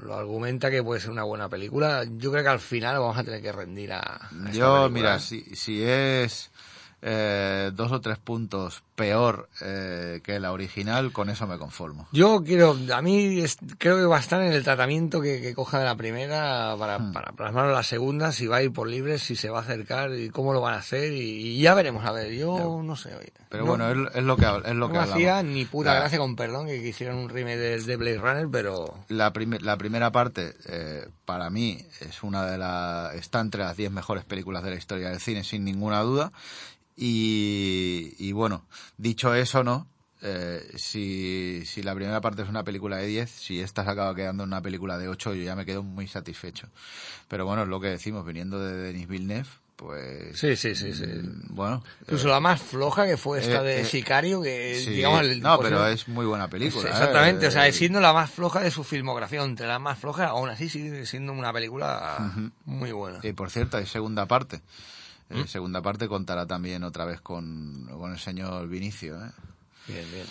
[0.02, 2.05] lo argumenta que puede ser una buena película.
[2.16, 5.42] Yo creo que al final vamos a tener que rendir a, a Yo, mira, si,
[5.55, 6.50] si es
[7.05, 12.07] eh, dos o tres puntos peor eh, que la original, con eso me conformo.
[12.12, 15.55] Yo quiero, a mí es- creo que va a estar en el tratamiento que, que
[15.55, 17.12] coja de la primera para, Hmm.
[17.12, 19.62] para plasmarlo en la segunda, si va a ir por libre, si se va a
[19.62, 22.95] acercar y cómo lo van a hacer y, y ya veremos, a ver, yo no
[22.97, 23.15] sé.
[23.17, 23.33] oye.
[23.49, 26.01] Pero No- bueno, es, es lo que, es lo no que hacía ni puta La-
[26.01, 29.77] gracia con perdón que hicieran un remake de, de Blade Runner, pero La, prime- la
[29.77, 33.15] primera parte, eh, para mí, es una de las.
[33.15, 36.31] está entre las 10 mejores películas de la historia del cine, sin ninguna duda.
[36.96, 38.64] Y, y bueno,
[38.98, 39.87] dicho eso, ¿no?
[40.24, 44.14] Eh, si, si la primera parte es una película de 10, si esta se acaba
[44.14, 46.68] quedando en una película de 8, yo ya me quedo muy satisfecho.
[47.28, 50.38] Pero bueno, es lo que decimos, viniendo de Denis Villeneuve, pues.
[50.38, 51.07] sí, sí, sí, sí.
[51.07, 51.83] mm, Bueno.
[52.02, 55.22] Incluso la más floja que fue esta eh, de eh, Sicario, que sí, digamos...
[55.22, 56.88] el- no, pues, pero eh, es muy buena película.
[56.88, 56.92] ¿eh?
[56.92, 60.28] Exactamente, o sea, Eh, siendo la más floja de su filmografía, entre las más flojas,
[60.28, 62.33] aún así sigue siendo una película
[62.64, 63.18] muy buena.
[63.24, 64.61] Y por cierto, hay segunda parte.
[65.33, 65.40] ¿Mm?
[65.40, 69.16] Eh, segunda parte contará también otra vez con, con el señor Vinicio.
[69.16, 69.31] ¿eh?
[69.88, 70.27] Bien, bien.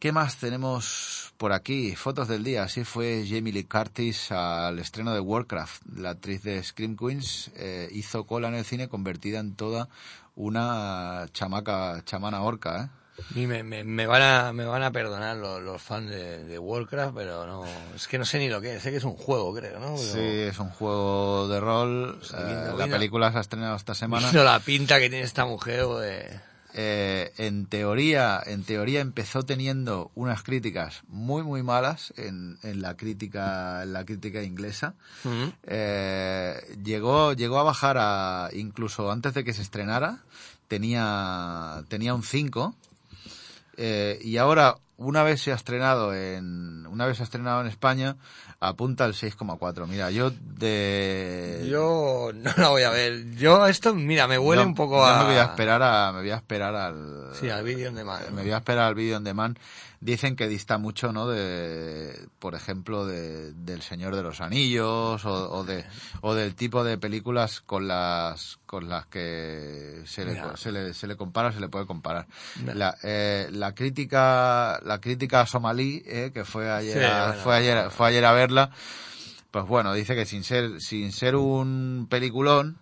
[0.00, 1.94] ¿Qué más tenemos por aquí?
[1.94, 2.62] Fotos del día.
[2.62, 5.82] Así fue Jamie Lee Curtis al estreno de Warcraft.
[5.96, 9.90] La actriz de Scream Queens eh, hizo cola en el cine convertida en toda
[10.36, 12.90] una chamaca, chamana orca.
[13.34, 16.58] Y me, me, me van a, me van a perdonar los, los fans de, de
[16.58, 19.16] Warcraft, pero no, es que no sé ni lo que es, sé que es un
[19.16, 19.94] juego, creo, ¿no?
[19.96, 22.20] Pero Sí, es un juego de rol.
[22.34, 24.26] Eh, la película se ha estrenado esta semana.
[24.30, 26.50] viendo la pinta que tiene esta mujer, de...
[26.72, 32.96] Eh, en teoría, en teoría empezó teniendo unas críticas muy muy malas en, en la
[32.96, 34.94] crítica, en la crítica inglesa.
[35.64, 36.54] Eh,
[36.84, 40.18] llegó, llegó a bajar a, incluso antes de que se estrenara,
[40.68, 42.74] tenía, tenía un 5.
[43.82, 47.66] Eh, y ahora, una vez se ha estrenado en, una vez se ha estrenado en
[47.66, 48.16] España,
[48.60, 49.86] apunta al 6,4.
[49.86, 53.30] Mira, yo de, Yo no la voy a ver.
[53.36, 55.20] Yo esto, mira, me huele un poco a...
[55.20, 58.30] me voy a esperar a, me voy a esperar al, Sí, al vídeo de madre.
[58.32, 59.58] me voy a esperar al vídeo on demand.
[60.02, 61.28] Dicen que dista mucho, ¿no?
[61.28, 65.84] De, por ejemplo, de, del Señor de los Anillos o, o de
[66.22, 71.06] o del tipo de películas con las con las que se le, se le, se
[71.06, 72.26] le compara, se le puede comparar.
[72.64, 77.56] La, eh, la crítica la crítica somalí, eh, que fue ayer, Sí, a, bueno, fue
[77.56, 77.90] ayer, bueno.
[77.90, 78.70] fue ayer a verla,
[79.50, 82.78] pues bueno, dice que sin ser, sin ser un peliculón,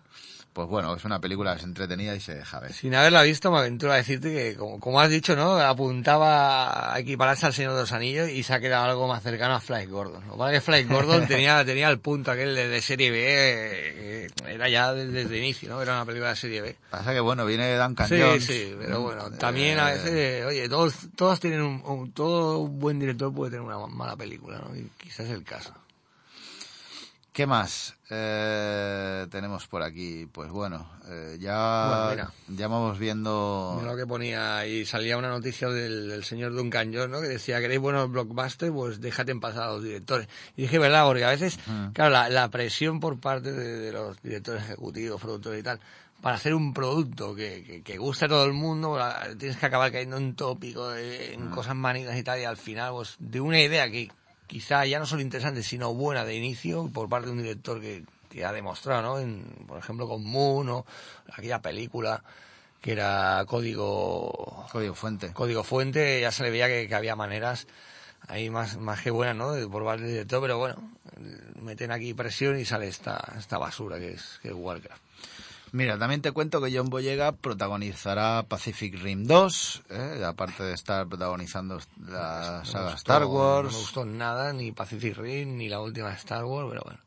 [0.53, 2.73] pues bueno, es una película que es entretenida y se deja ver.
[2.73, 5.57] Sin haberla visto, me aventuro a decirte que, como, como has dicho, ¿no?
[5.57, 9.55] Apuntaba a equipararse al Señor de los Anillos y se ha quedado algo más cercano
[9.55, 10.23] a Flash Gordon.
[10.27, 13.19] Lo que que Flash Gordon tenía, tenía el punto aquel de, de serie B,
[14.25, 15.81] eh, era ya desde, desde el inicio, ¿no?
[15.81, 16.75] Era una película de serie B.
[16.89, 18.43] Pasa que bueno, viene Duncan Sí, Jones.
[18.45, 22.79] sí, pero bueno, Eh, también a veces, oye, todos, todos tienen un, un- todo un
[22.79, 24.75] buen director puede tener una mala película, ¿no?
[24.75, 25.73] Y quizás es el caso.
[27.39, 30.27] ¿Qué más eh, tenemos por aquí?
[30.29, 33.75] Pues bueno, eh, ya, Bueno, ya vamos viendo...
[33.79, 37.21] Mira lo que ponía y salía una noticia del, del señor Duncan Jones, ¿no?
[37.21, 38.73] Que decía, ¿queréis buenos blockbusters?
[38.73, 40.27] Pues déjate en paz a los directores.
[40.57, 41.05] Y dije, ¿verdad?
[41.05, 41.57] Porque a veces,
[41.93, 45.79] claro, la, la presión por parte de, de los directores ejecutivos, productores y tal,
[46.21, 49.65] para hacer un producto que, que, que guste a todo el mundo, la- tienes que
[49.65, 53.39] acabar cayendo en tópico, eh, en cosas manías y tal, y al final, pues, de
[53.39, 54.11] una idea que
[54.49, 58.03] quizá ya no solo interesante, sino buena de inicio, por parte de un director que,
[58.29, 59.19] que ha demostrado, ¿no?
[59.19, 60.85] En, por ejemplo, con Moon o
[61.31, 62.23] aquella película
[62.81, 65.33] que era código Código Fuente.
[65.33, 67.67] código fuente ya se le veía que, que había maneras
[68.27, 70.75] ahí más más que buenas no por parte del director pero bueno
[71.61, 75.01] meten aquí presión y sale esta esta basura que es que es Warcraft
[75.71, 80.23] Mira, también te cuento que John Boyega protagonizará Pacific Rim 2, ¿eh?
[80.25, 83.71] aparte de estar protagonizando la No saga gustó- Star no Wars.
[83.73, 86.99] me gustó nada ni Pacific Rim ni la última Star Wars pero bueno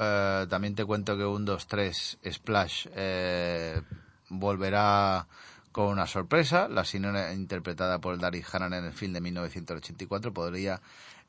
[0.00, 3.82] Eh, también te cuento que un 2-3 Splash eh,
[4.28, 5.26] volverá
[5.72, 6.68] con una sorpresa.
[6.68, 10.80] La sinora interpretada por Daryl Hannah en el film de 1984 podría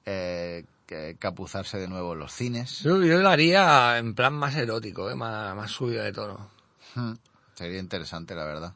[0.06, 2.80] eh, que- capuzarse de nuevo en los cines.
[2.84, 5.16] yo, yo lo haría en plan más erótico ¿eh?
[5.16, 6.50] más, más subido de tono
[6.96, 7.14] Hmm,
[7.56, 8.74] Sería interesante, la verdad.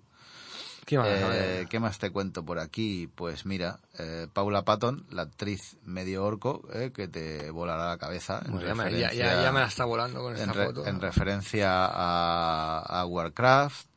[0.85, 1.35] ¿Qué más?
[1.37, 1.67] Eh.
[1.69, 3.09] ¿Qué más te cuento por aquí?
[3.15, 8.41] Pues mira, eh, Paula Patton, la actriz medio orco, eh, que te volará la cabeza.
[8.45, 10.99] en Bueno, ya, me, ya, ya- me la está volando con esta re- foto en
[10.99, 13.87] referencia a, a Warcraft.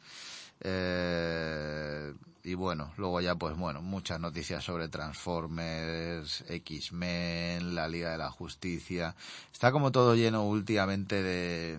[2.47, 8.31] Y bueno, luego ya pues bueno, muchas noticias sobre Transformers, X-Men, la Liga de la
[8.31, 9.17] Justicia.
[9.53, 11.77] Está como todo lleno últimamente de,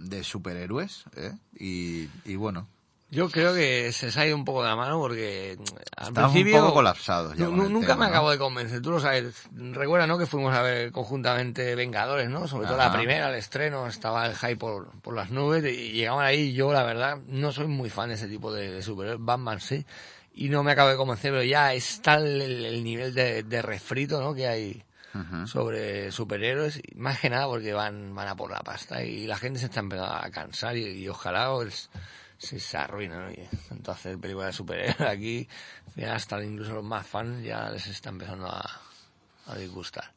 [0.00, 1.04] de superhéroes.
[1.16, 1.32] ¿eh?
[1.58, 2.68] Y, y bueno,
[3.10, 5.62] Yo creo que se ido un poco de la mano porque mm,
[5.96, 7.36] al estamos principio un poco colapsados.
[7.36, 8.10] ya con nunca tema, me ¿no?
[8.10, 9.44] acabo de convencer, tú lo sabes.
[9.54, 10.18] Recuerda, ¿no?
[10.18, 12.48] Que fuimos a ver conjuntamente Vengadores, ¿no?
[12.48, 16.24] Sobre todo la primera, el estreno, estaba el hype por, por las nubes y llegaban
[16.24, 16.40] ahí.
[16.48, 19.24] y Yo, la verdad, no soy muy fan de ese tipo de, de superhéroes.
[19.24, 19.86] Batman sí.
[20.34, 23.62] Y no me acabo de convencer, pero ya es tal el, el nivel de, de
[23.62, 24.34] refrito, ¿no?
[24.34, 24.84] Que hay
[25.46, 26.80] sobre superhéroes.
[26.96, 29.78] Más que nada porque van, van a por la pasta y la gente se está
[29.78, 31.88] empezando a cansar y, y ojalá pues,
[32.44, 33.30] se, arruina, ¿no?
[33.30, 35.48] Y tanto hacer películas de superhéroes aquí,
[35.96, 38.80] ya hasta incluso los más fans ya les está empezando a,
[39.46, 40.12] a disgustar.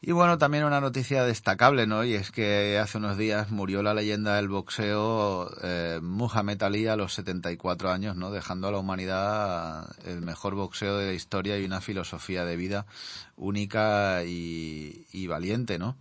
[0.00, 2.04] Y bueno, también una noticia destacable, ¿no?
[2.04, 6.94] Y es que hace unos días murió la leyenda del boxeo eh, Muhammad Ali a
[6.94, 8.30] los 74 años, ¿no?
[8.30, 12.86] Dejando a la humanidad el mejor boxeo de la historia y una filosofía de vida
[13.36, 15.96] única y, y valiente, ¿no?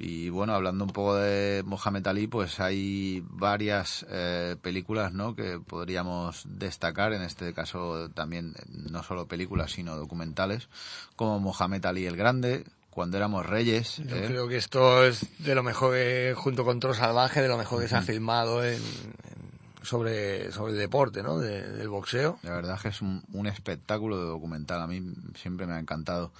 [0.00, 5.34] Y bueno, hablando un poco de Mohamed Ali, pues hay varias eh, películas, ¿no?
[5.34, 10.68] Que podríamos destacar, en este caso también no solo películas, sino documentales,
[11.16, 13.96] como Mohamed Ali el Grande, cuando éramos reyes.
[13.98, 14.24] Yo ¿eh?
[14.26, 17.80] creo que esto es de lo mejor que, junto con Toro Salvaje, de lo mejor
[17.82, 19.38] que se ha filmado en, en-
[19.82, 21.38] sobre, sobre el deporte, ¿no?
[21.38, 22.38] De- del boxeo.
[22.42, 24.82] La verdad es que es un, un espectáculo de documental.
[24.82, 25.00] A mí
[25.40, 26.32] siempre me ha encantado.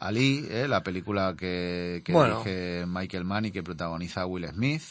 [0.00, 0.66] Ali, ¿eh?
[0.68, 2.42] la película que, que Bueno.
[2.44, 4.82] dirige Michael Mann y que protagoniza Will Smith,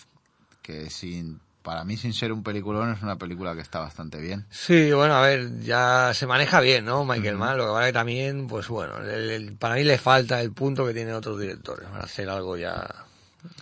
[0.62, 4.46] que sin para mí sin ser un peliculón es una película que está bastante bien.
[4.50, 7.04] Sí, bueno, a ver, ya se maneja bien, ¿no?
[7.04, 10.40] Michael Mann, lo que pasa que también, pues bueno, el- el- para mí le falta
[10.42, 12.88] el punto que tienen otros directores para hacer algo ya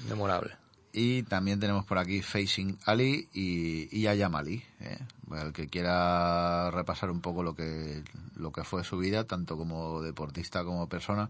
[0.07, 0.51] memorable.
[0.97, 4.63] Y también tenemos por aquí Facing Ali y, Ayam Ali.
[4.79, 4.97] ¿eh?
[5.29, 8.01] El que quiera repasar un poco lo que,
[8.37, 11.29] lo que fue su vida, tanto como deportista como persona,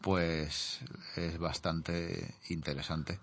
[0.00, 0.80] pues
[1.14, 3.20] es bastante interesante.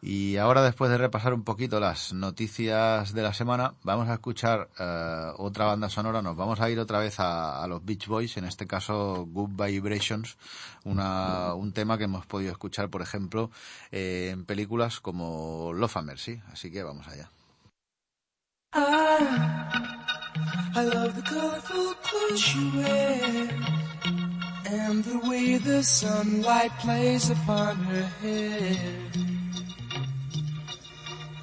[0.00, 4.68] Y ahora, después de repasar un poquito las noticias de la semana, vamos a escuchar
[4.78, 6.22] eh, otra banda sonora.
[6.22, 10.38] Nos vamos a ir otra vez a, los Beach Boys, en este caso Good Vibrations,
[10.84, 13.50] una, un tema que hemos podido escuchar, por ejemplo,
[13.90, 16.40] eh, en películas como Love and Mercy.
[16.52, 17.30] Así que vamos allá.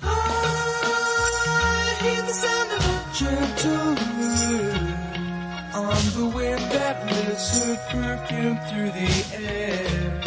[0.07, 4.95] I hear the sound of a gentle word
[5.75, 10.21] on the wind that her perfume through the air.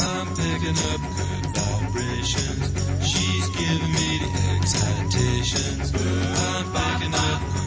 [0.00, 2.66] I'm picking up good vibrations.
[3.06, 5.92] She's giving me the excitations.
[5.94, 7.59] I'm picking up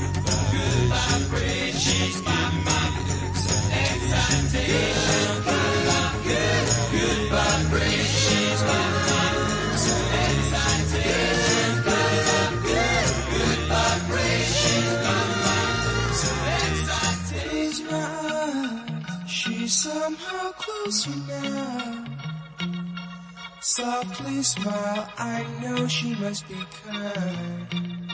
[20.93, 22.05] closer now.
[23.61, 28.13] Softly smile, I know she must be kind.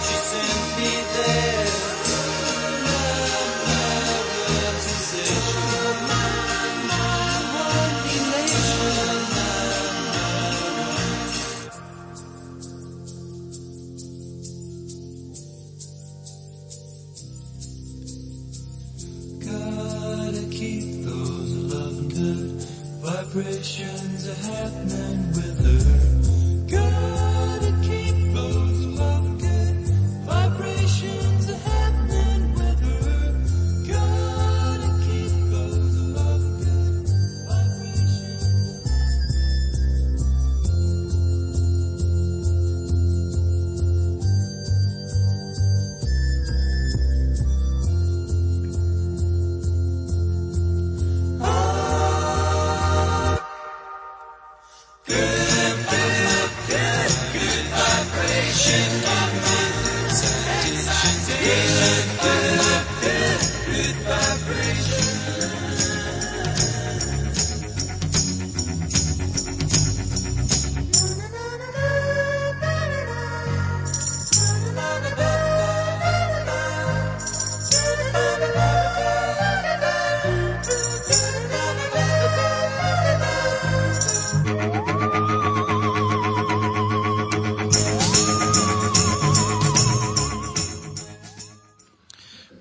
[0.00, 1.87] that you sent me there.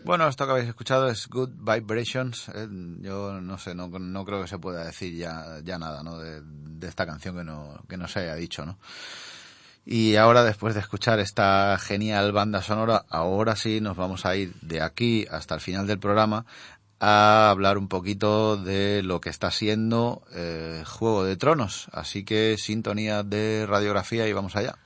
[0.07, 2.47] Bueno, esto que habéis escuchado es Good Vibrations.
[2.55, 2.65] eh,
[3.01, 6.17] yo no sé, no, no creo que se pueda decir ya, nada ¿no?
[6.17, 8.65] de, de esta canción que no, que no se haya dicho.
[8.65, 8.77] ¿no?
[9.85, 14.53] Y ahora, después de escuchar esta genial banda sonora, ahora sí nos vamos a ir
[14.61, 16.45] de aquí hasta el final del programa
[17.01, 21.89] a hablar un poquito de lo que está siendo eh, Juego de Tronos.
[21.91, 24.77] Así que sintonía de radiografía y vamos allá.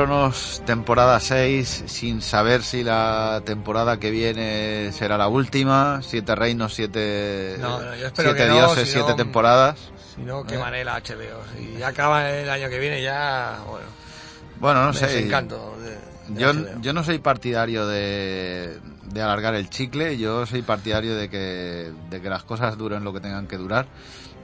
[0.00, 6.00] Tronos, temporada 6, sin saber si la temporada que viene será la última.
[6.02, 9.78] Siete reinos, siete, No, no, siete no, dioses, si siete temporadas.
[10.16, 10.44] Si no, ¿Eh?
[10.48, 11.42] quemaré la HBO.
[11.54, 13.86] Si ya acaba el año que viene, ya, bueno,
[14.58, 15.06] Bueno, no sé.
[15.06, 16.80] de, de Yo, HBO.
[16.80, 22.22] yo no soy partidario de, de alargar el chicle, yo soy partidario de que, de
[22.22, 23.84] que las cosas duren lo que tengan que durar.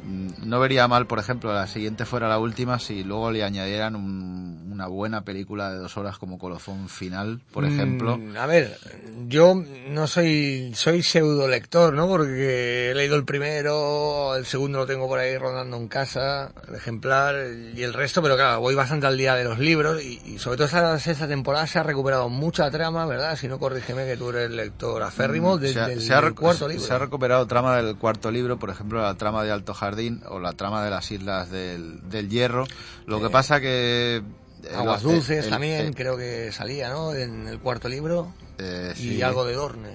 [0.07, 3.97] Mm, No vería mal, por ejemplo, la siguiente fuera la última si luego le añadieran
[3.97, 8.19] un- una buena película de dos horas como Colofón Final, por ejemplo.
[8.19, 8.79] Mm, a ver,
[9.27, 9.55] yo
[9.89, 12.07] no soy soy pseudo lector, ¿no?
[12.07, 16.75] Porque he leído el primero, el segundo lo tengo por ahí rondando en casa, el
[16.75, 17.35] ejemplar
[17.75, 20.59] y el resto, pero claro, voy bastante al día de los libros y, y sobre
[20.59, 23.37] todo esta sexta temporada se ha recuperado mucha trama, ¿verdad?
[23.37, 26.33] Si no, corrígeme que tú eres lector aférrimo Mm, se, ha, del, se ha del
[26.33, 26.85] recu- cuarto libro.
[26.85, 29.96] se ha recuperado trama del cuarto libro, por ejemplo, la trama de Alto Jardín
[30.29, 32.67] o la trama de las Islas del, del Hierro.
[33.07, 34.23] Lo que pasa que...
[34.65, 37.15] eh, Aguas dulces el- también, el- creo que salía, ¿no?
[37.15, 38.33] En el cuarto libro.
[38.59, 39.23] eh, Y sí.
[39.23, 39.91] algo de Dorne.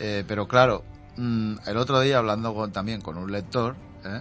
[0.00, 0.84] Eh, pero claro,
[1.16, 3.74] mm, el otro día hablando con- también con un lector,
[4.04, 4.20] ¿eh?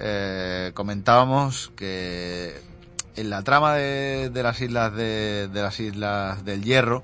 [0.00, 2.54] Eh, comentábamos que
[3.16, 7.02] en la trama de, de las islas de, de las islas del Hierro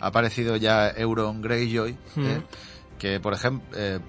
[0.00, 1.96] ha aparecido ya Euron Greyjoy, ¿eh?
[2.16, 2.98] Mm.
[2.98, 4.00] que por ejemplo, eh,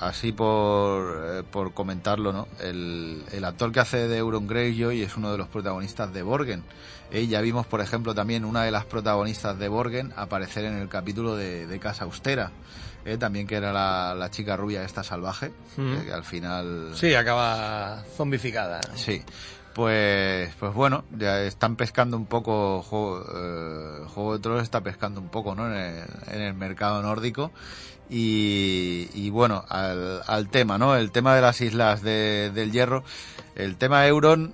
[0.00, 2.48] así por, eh, por comentarlo, ¿no?
[2.60, 6.62] El, el actor que hace de Euron Greyjoy es uno de los protagonistas de Borgen.
[7.10, 10.88] Eh, ya vimos, por ejemplo, también una de las protagonistas de Borgen aparecer en el
[10.88, 12.52] capítulo de, de Casa Austera,
[13.04, 15.92] eh, también que era la, la chica rubia esta salvaje, Mm.
[15.94, 16.90] eh, que al final...
[16.94, 18.80] Sí, acaba zombificada.
[18.94, 19.22] Sí.
[19.80, 25.22] Pues, pues bueno, ya están pescando un poco, Juego, eh, Juego de Tronos está pescando
[25.22, 25.74] un poco, ¿no?
[25.74, 27.50] En el, mercado nórdico.
[28.10, 30.96] Y, bueno, al, al tema, ¿no?
[30.96, 33.04] El tema de las islas de- del hierro.
[33.54, 34.52] El tema Euron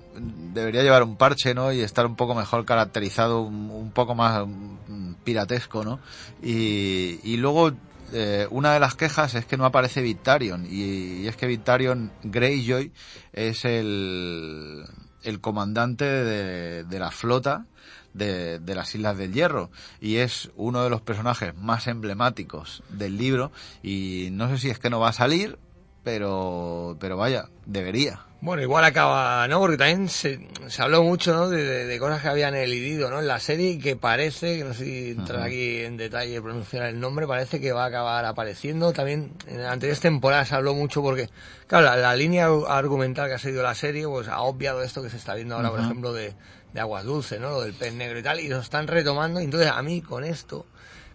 [0.53, 1.73] debería llevar un parche, ¿no?
[1.73, 5.99] Y estar un poco mejor caracterizado, un, un poco más mm, piratesco, ¿no?
[6.41, 7.73] Y, y luego,
[8.13, 10.65] eh, una de las quejas es que no aparece Victarion.
[10.69, 12.93] Y, y es que Victarion Greyjoy
[13.33, 14.85] es el,
[15.27, 17.65] el comandante de, la flota
[18.13, 19.69] de, de las Islas del Hierro
[19.99, 23.51] y es uno de los personajes más emblemáticos del libro
[23.83, 25.59] y no sé si es que no va a salir,
[26.03, 28.26] pero, pero vaya, debería.
[28.39, 29.59] Bueno, igual acaba, ¿no?
[29.59, 31.49] Porque también se, se habló mucho, ¿no?
[31.49, 33.19] De, de- de cosas que habían elidido, ¿no?
[33.19, 36.83] En la serie y que parece, que no sé si entrar aquí en detalle pronunciar
[36.85, 38.93] el nombre, parece que va a acabar apareciendo.
[38.93, 41.29] También en anteriores temporadas se habló mucho porque,
[41.65, 45.09] claro, la, la línea argumental que ha seguido la serie, pues ha obviado esto que
[45.09, 46.35] se está viendo ahora, por ejemplo, de,
[46.73, 47.49] de Aguas Dulce, ¿no?
[47.49, 49.41] Lo del pez negro y tal, y lo están retomando.
[49.41, 50.67] Y entonces a mí con esto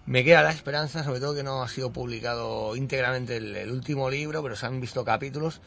[0.06, 4.10] me queda la esperanza, sobre todo que no ha sido publicado íntegramente el, el último
[4.10, 5.60] libro, pero se han visto capítulos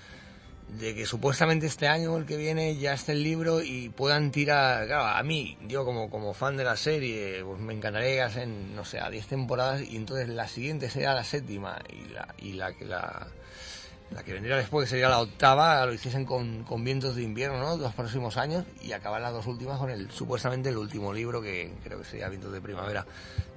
[0.68, 4.32] de que supuestamente este año o el que viene ya esté el libro y puedan
[4.32, 8.22] tirar, claro, a mí, yo como, como fan de la serie, pues me encantaría que
[8.22, 12.36] hacen, no sé, a 10 temporadas y entonces la siguiente sería la séptima y la,
[12.40, 13.28] y la que la,
[14.12, 17.60] la que vendría después, que sería la octava, lo hiciesen con, con vientos de invierno,
[17.60, 17.78] ¿no?
[17.78, 21.74] Los próximos años y acabar las dos últimas con el supuestamente el último libro que
[21.84, 23.06] creo que sería vientos de primavera.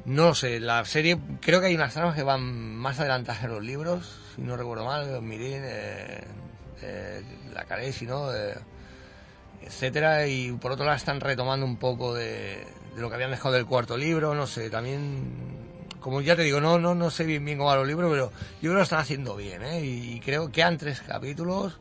[0.04, 2.42] No lo sé, la serie, creo que hay unas tramas que van
[2.76, 6.24] más adelantadas que los libros, si no recuerdo mal, Mirin, eh,
[6.82, 7.22] eh,
[7.52, 8.34] la Caresi, ¿no?
[8.34, 8.54] Eh,
[9.62, 12.66] etcétera, y por otro lado están retomando un poco de,
[12.96, 15.58] lo que habían dejado del cuarto libro, no sé, también
[16.00, 18.60] como ya te digo, no, no, no sé bien cómo van los libros, pero yo
[18.60, 19.80] creo que lo están haciendo bien, ¿eh?
[19.84, 21.78] Y creo que quedan tres capítulos,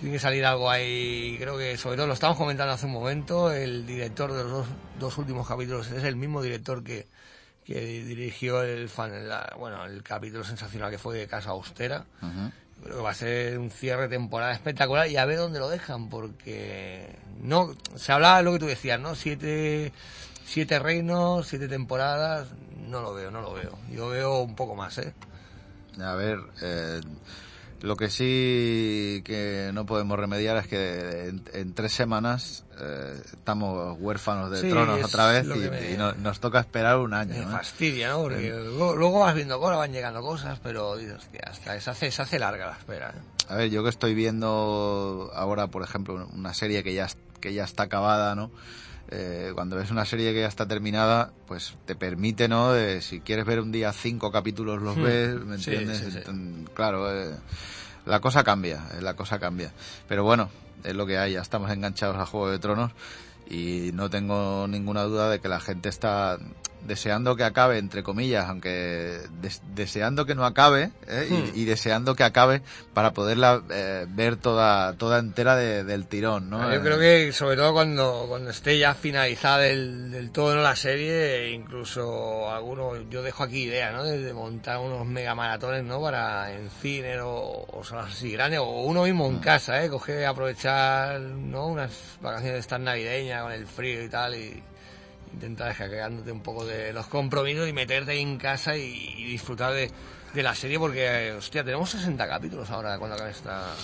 [0.00, 3.52] tiene que salir algo ahí, creo que sobre todo lo estamos comentando hace un momento,
[3.52, 4.66] el director de los
[4.98, 7.06] dos, últimos capítulos es el mismo director que,
[7.66, 9.12] dirigió el, fan,
[9.58, 12.04] bueno, el capítulo sensacional que fue de Casa Austera.
[12.84, 15.70] Creo que va a ser un cierre de temporada espectacular y a ver dónde lo
[15.70, 19.14] dejan, porque no se hablaba de lo que tú decías, ¿no?
[19.14, 19.90] Siete,
[20.44, 22.48] siete reinos, siete temporadas,
[22.88, 23.78] no lo veo, no lo veo.
[23.90, 25.14] Yo veo un poco más, ¿eh?
[25.98, 27.00] A ver, eh,
[27.84, 33.96] lo que sí que no podemos remediar es que en, en tres semanas eh, estamos
[34.00, 37.34] huérfanos de Sí, tronos otra vez y, me- y nos toca esperar un año.
[37.34, 38.22] Me fastidia, ¿no?
[38.22, 42.22] Porque luego, luego vas viendo cosas, van llegando cosas, pero hostia, hasta se hace, se
[42.22, 43.20] hace larga la espera, ¿eh?
[43.50, 47.08] A ver, yo que estoy viendo ahora, por ejemplo, una serie que ya,
[47.40, 48.50] que ya está acabada, ¿no?
[49.10, 52.72] Eh, cuando ves una serie que ya está terminada, pues te permite, ¿no?
[52.72, 55.02] De, si quieres ver un día cinco capítulos, los Hmm.
[55.02, 55.98] ves, ¿me entiendes?
[55.98, 56.18] sí, sí.
[56.18, 57.36] Enton- Claro, eh,
[58.06, 59.72] la cosa cambia, eh, la cosa cambia.
[60.08, 60.50] Pero bueno,
[60.82, 62.92] es lo que hay, ya estamos enganchados a Juego de Tronos
[63.46, 66.38] y no tengo ninguna duda de que la gente está
[66.86, 71.26] deseando que acabe, entre comillas, aunque des- deseando que no acabe ¿eh?
[71.30, 71.50] y- Hmm.
[71.54, 72.62] y, deseando que acabe
[72.92, 76.62] para poderla eh, ver toda toda entera de- del tirón, ¿no?
[76.70, 80.62] Yo Eh, creo que sobre todo cuando, cuando esté ya finalizada del, del todo ¿no?
[80.62, 84.04] la serie, incluso algunos, yo dejo aquí ideas, ¿no?
[84.04, 86.00] De, de montar unos mega maratones, ¿no?
[86.00, 89.88] Para en cine o, o salas así grandes, o uno mismo en casa, ¿eh?
[89.88, 91.66] Coger, aprovechar, ¿no?
[91.68, 94.62] Unas vacaciones estas navideñas con el frío y tal y
[95.34, 99.72] intentar descargándote un poco de los compromisos y meterte ahí en casa y, y disfrutar
[99.74, 99.90] de,
[100.32, 103.74] de la serie porque, hostia, tenemos 60 capítulos ahora cuando acabe esta...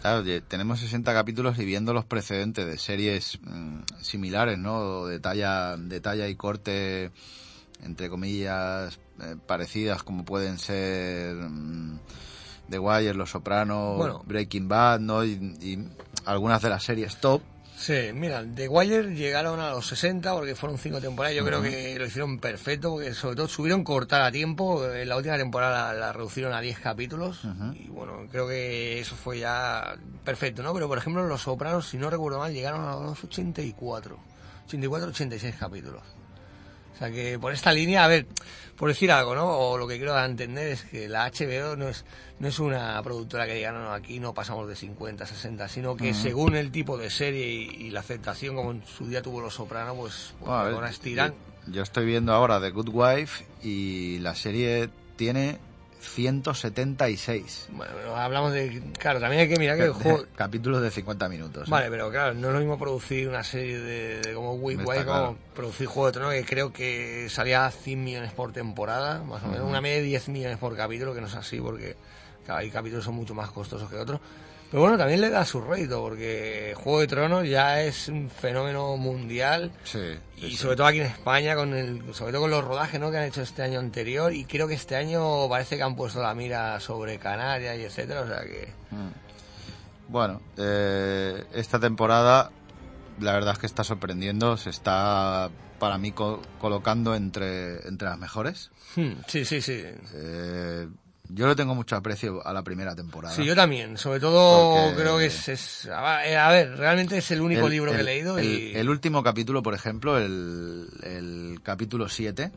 [0.00, 5.04] Claro, tenemos 60 capítulos y viendo los precedentes de series mm, similares, ¿no?
[5.04, 7.10] De talla, de talla y corte,
[7.82, 11.98] entre comillas, eh, parecidas como pueden ser mm,
[12.70, 14.22] The Wire, Los Sopranos, Bueno.
[14.24, 15.22] Breaking Bad, ¿no?
[15.22, 15.86] Y, y
[16.24, 17.42] algunas de las series top.
[17.80, 21.34] Sí, mira, The Wire llegaron a los 60 porque fueron cinco temporadas.
[21.34, 24.84] Yo creo que lo hicieron perfecto porque sobre todo subieron cortar a tiempo.
[24.86, 27.40] En la última temporada la, la reducieron a 10 capítulos
[27.74, 30.74] y bueno, creo que eso fue ya perfecto, ¿no?
[30.74, 34.18] Pero por ejemplo Los Sopranos, si no recuerdo mal, llegaron a los 84.
[34.66, 36.02] 84, 86 capítulos.
[37.00, 38.26] O sea que por esta línea, a ver,
[38.76, 39.46] por decir algo, ¿no?
[39.46, 42.04] O lo que quiero dar a entender es que la HBO no es,
[42.38, 45.96] no es una productora que diga, no, no, aquí no pasamos de 50, 60, sino
[45.96, 49.40] que según el tipo de serie y, y la aceptación, como en su día tuvo
[49.40, 51.34] Los Sopranos, pues, pues Bueno, a ver, ahora estiran.
[51.66, 55.58] Yo, yo estoy viendo ahora The Good Wife y la serie tiene
[56.00, 58.82] 176 Bueno, hablamos de.
[58.98, 60.24] Claro, también hay que mirar que el juego.
[60.34, 61.68] capítulos de 50 minutos.
[61.68, 61.70] ¿eh?
[61.70, 65.04] Vale, pero claro, no es lo mismo producir una serie de, de como White como
[65.04, 65.36] claro.
[65.54, 69.48] producir Juego de Tronos, que creo que salía a 100 millones por temporada, más o
[69.48, 71.96] menos, una media de 10 millones por capítulo, que no es así porque
[72.50, 74.20] hay capítulos que son mucho más costosos que otros.
[74.70, 78.96] Pero bueno, también le da su rédito, porque Juego de Tronos ya es un fenómeno
[78.96, 79.72] mundial.
[79.82, 79.98] Sí,
[80.36, 80.56] Y sí.
[80.58, 83.10] sobre todo aquí en España, con el, sobre todo con los rodajes ¿no?
[83.10, 86.22] que han hecho este año anterior, y creo que este año parece que han puesto
[86.22, 88.68] la mira sobre Canarias y etcétera, o sea que
[90.08, 92.50] Bueno, eh, esta temporada
[93.20, 98.18] la verdad es que está sorprendiendo, se está para mí co- colocando entre, entre las
[98.18, 98.70] mejores.
[98.96, 99.82] hmm, sí, sí, sí.
[100.14, 100.88] Eh,
[101.32, 103.34] yo le tengo mucho aprecio a la primera temporada.
[103.34, 103.96] Sí, yo también.
[103.98, 105.48] Sobre todo Porque- creo que es...
[105.48, 108.72] es- a ver, ver, realmente es el único El- libro que he leído el, y...
[108.76, 112.50] el último capítulo, por ejemplo, el, el capítulo 7,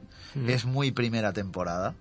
[0.48, 1.94] es muy primera temporada.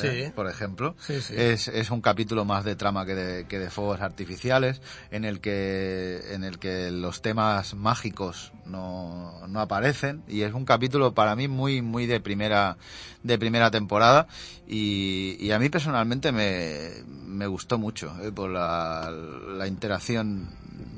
[0.00, 0.06] Sí.
[0.06, 0.32] ¿eh?
[0.34, 0.94] por ejemplo.
[0.98, 1.34] Sí, sí.
[1.36, 4.80] Es, es un capítulo más de trama que de, que de fuegos artificiales,
[5.10, 10.64] en el que, en el que los temas mágicos no, no aparecen, y es un
[10.64, 12.76] capítulo para mí muy, muy de primera,
[13.22, 14.26] de primera temporada,
[14.66, 18.32] y, y a mí personalmente me, me gustó mucho, ¿eh?
[18.32, 20.48] por la, la interacción,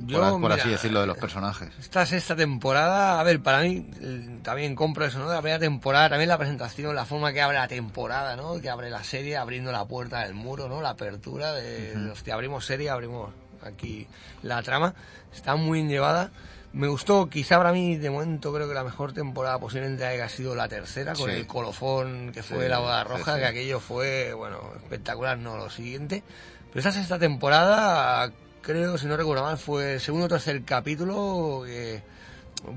[0.06, 1.70] Yo, por, por mira, así decirlo, de los personajes.
[1.78, 5.28] Esta sexta temporada, a ver, para mí eh, también compro eso, ¿no?
[5.28, 8.60] La primera temporada, también la presentación, la forma que abre la temporada, ¿no?
[8.60, 10.80] Que abre la serie abriendo la puerta del muro, ¿no?
[10.80, 13.30] La apertura de, de, hostia, abrimos serie, abrimos
[13.62, 14.06] aquí
[14.42, 14.94] la trama.
[15.34, 16.30] Está muy bien llevada.
[16.72, 20.54] Me gustó, quizá para mí, de momento, creo que la mejor temporada posiblemente haya sido
[20.54, 21.36] la tercera, con Sí.
[21.36, 23.40] el colofón que fue Sí, la boda roja, sí.
[23.40, 26.22] que aquello fue, bueno, espectacular, no lo siguiente.
[26.68, 28.30] Pero esta sexta temporada,
[28.62, 32.02] creo, si no recuerdo mal, fue el segundo o tercer capítulo que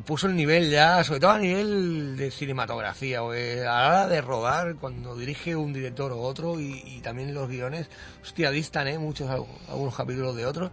[0.06, 4.22] puso el nivel ya, sobre todo a nivel de cinematografía, porque a la hora de
[4.22, 7.90] rodar, cuando dirige un director o otro, y, y también los guiones,
[8.22, 9.00] hostia, distan, ¿eh?
[9.00, 10.72] Muchos, algunos capítulos de otros.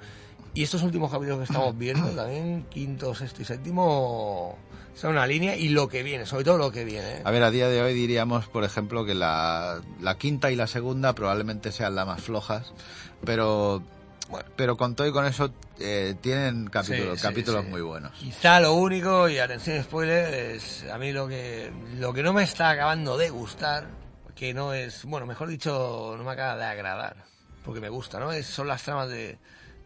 [0.54, 4.58] Y estos últimos capítulos que estamos viendo, también quinto, sexto y séptimo,
[4.94, 7.18] son una línea y lo que viene, sobre todo lo que viene.
[7.18, 7.22] ¿eh?
[7.24, 10.66] A ver, a día de hoy diríamos, por ejemplo, que la, la quinta y la
[10.66, 12.72] segunda probablemente sean las más flojas,
[13.24, 13.82] pero
[14.56, 17.70] pero con todo y con eso eh, tienen Sí, sí, capítulos sí.
[17.70, 18.12] muy buenos.
[18.18, 22.42] Quizá lo único, y atención spoiler, es a mí lo que, lo que no me
[22.42, 23.86] está acabando de gustar,
[24.34, 27.16] que no es, bueno, mejor dicho, no me acaba de agradar,
[27.64, 28.32] porque me gusta, ¿no?
[28.32, 29.38] Es- son las tramas de,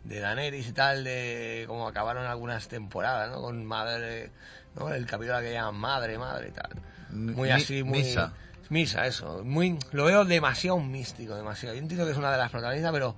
[0.05, 3.41] de Daenerys y tal, de cómo acabaron algunas temporadas, ¿no?
[3.41, 4.31] Con madre,
[4.75, 4.93] ¿no?
[4.93, 6.71] El capítulo que llaman madre, madre y tal.
[7.11, 7.99] Muy así, muy...
[7.99, 8.33] misa.
[8.69, 9.43] Misa, eso.
[9.45, 11.75] Muy, lo veo demasiado místico, demasiado.
[11.75, 13.15] Yo entiendo que es una de las protagonistas, pero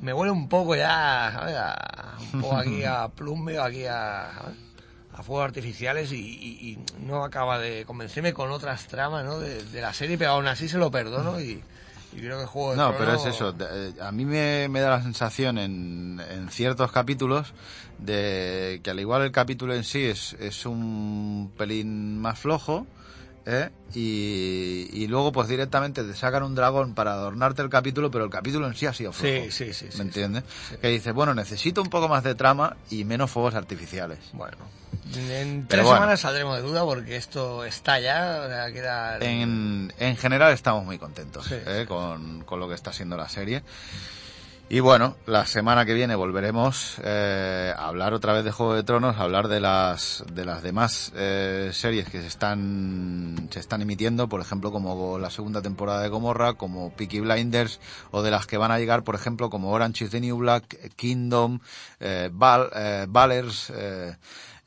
[0.00, 1.56] me huele un poco ya, ¿sabes?
[1.56, 4.30] A- un poco aquí a plumbe, aquí a,
[5.12, 9.38] a fuegos artificiales y, y- y no acaba de convencerme con otras tramas, ¿no?
[9.40, 11.62] De, de la serie, pero aún así se lo perdono y,
[12.12, 13.54] y creo que Juego de No, pero es eso.
[14.02, 17.52] A mí me, me da la sensación en, en ciertos capítulos
[17.98, 22.86] de que al igual el capítulo en sí es, es un pelín más flojo,
[23.46, 23.70] ¿eh?
[23.94, 28.30] y, y luego pues directamente te sacan un dragón para adornarte el capítulo, pero el
[28.30, 29.44] capítulo en sí ha sido flojo.
[29.46, 29.86] Sí, sí, sí.
[29.90, 30.44] sí, ¿Me entiendes?
[30.80, 34.18] Que dices, bueno, necesito un poco más de trama y menos fuegos artificiales.
[34.32, 34.56] Bueno,
[35.14, 35.98] en tres bueno.
[35.98, 39.18] semanas saldremos de duda porque esto está ya, o sea, queda...
[39.18, 41.54] En, en general estamos muy contentos Sí.
[41.66, 41.84] ¿eh?
[41.88, 43.62] con, con lo que está siendo la serie.
[44.68, 48.82] Y bueno, la semana que viene volveremos eh, a hablar otra vez de Juego de
[48.82, 53.80] Tronos, a hablar de las de las demás eh, series que se están se están
[53.80, 57.78] emitiendo, por ejemplo, como la segunda temporada de Gomorra, como Peaky Blinders,
[58.10, 60.92] o de las que van a llegar, por ejemplo, como Orange is the New Black,
[60.96, 61.60] Kingdom,
[62.00, 63.72] eh, Val, eh, Valers,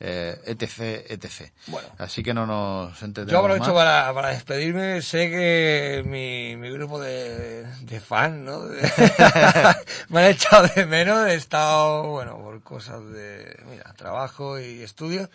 [0.02, 1.52] eh, etc, etc.
[1.66, 1.88] Bueno.
[1.98, 3.84] Así que no nos entendemos Yo aprovecho más.
[3.84, 5.02] para, para despedirme.
[5.02, 8.60] Sé que mi, mi grupo de, de fan, ¿no?
[10.08, 11.28] me han echado de menos.
[11.28, 15.28] He estado, bueno, por cosas de, mira, trabajo y estudios.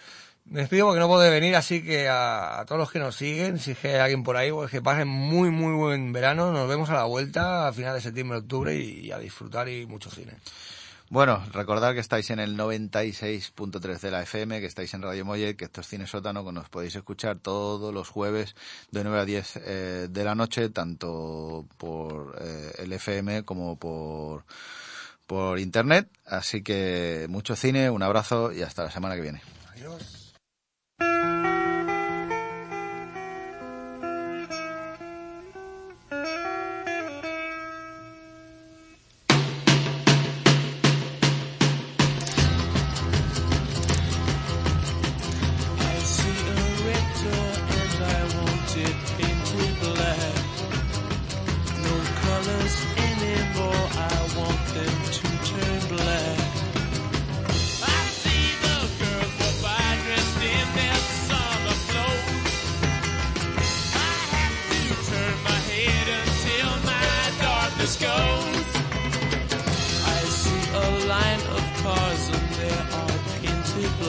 [0.45, 3.57] Me despido porque no puedo venir, así que a, a todos los que nos siguen,
[3.57, 6.51] si es que hay alguien por ahí, pues que pasen muy, muy buen verano.
[6.51, 10.11] Nos vemos a la vuelta a final de septiembre, octubre y, a disfrutar y mucho
[10.11, 10.33] cine.
[11.09, 15.55] Bueno, recordad que estáis en el 96.3 de la FM, que estáis en Radio Mollet,
[15.55, 18.55] que esto es Cine que nos podéis escuchar todos los jueves
[18.89, 24.45] de 9 a 10 eh, de la noche, tanto por eh, el FM como por,
[25.27, 26.09] por Internet.
[26.25, 29.41] Así que mucho cine, un abrazo y hasta la semana que viene.
[29.73, 30.33] Adiós.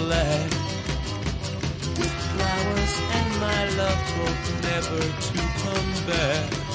[0.07, 0.50] Black
[1.98, 6.65] with flowers and my love hope never to come back.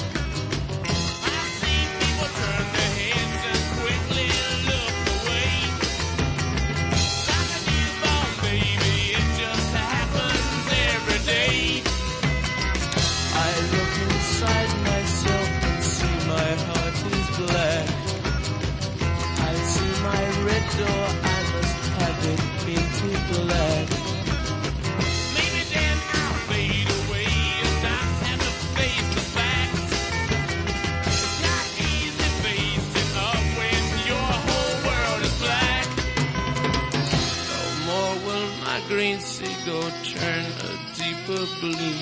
[38.92, 42.00] Green seagull turn a deeper blue.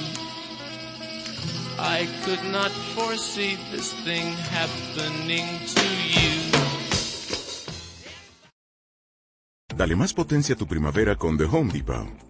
[1.79, 6.31] I could not foresee this thing happening to you.
[9.77, 12.30] Dale más potencia a tu primavera con The Home Depot.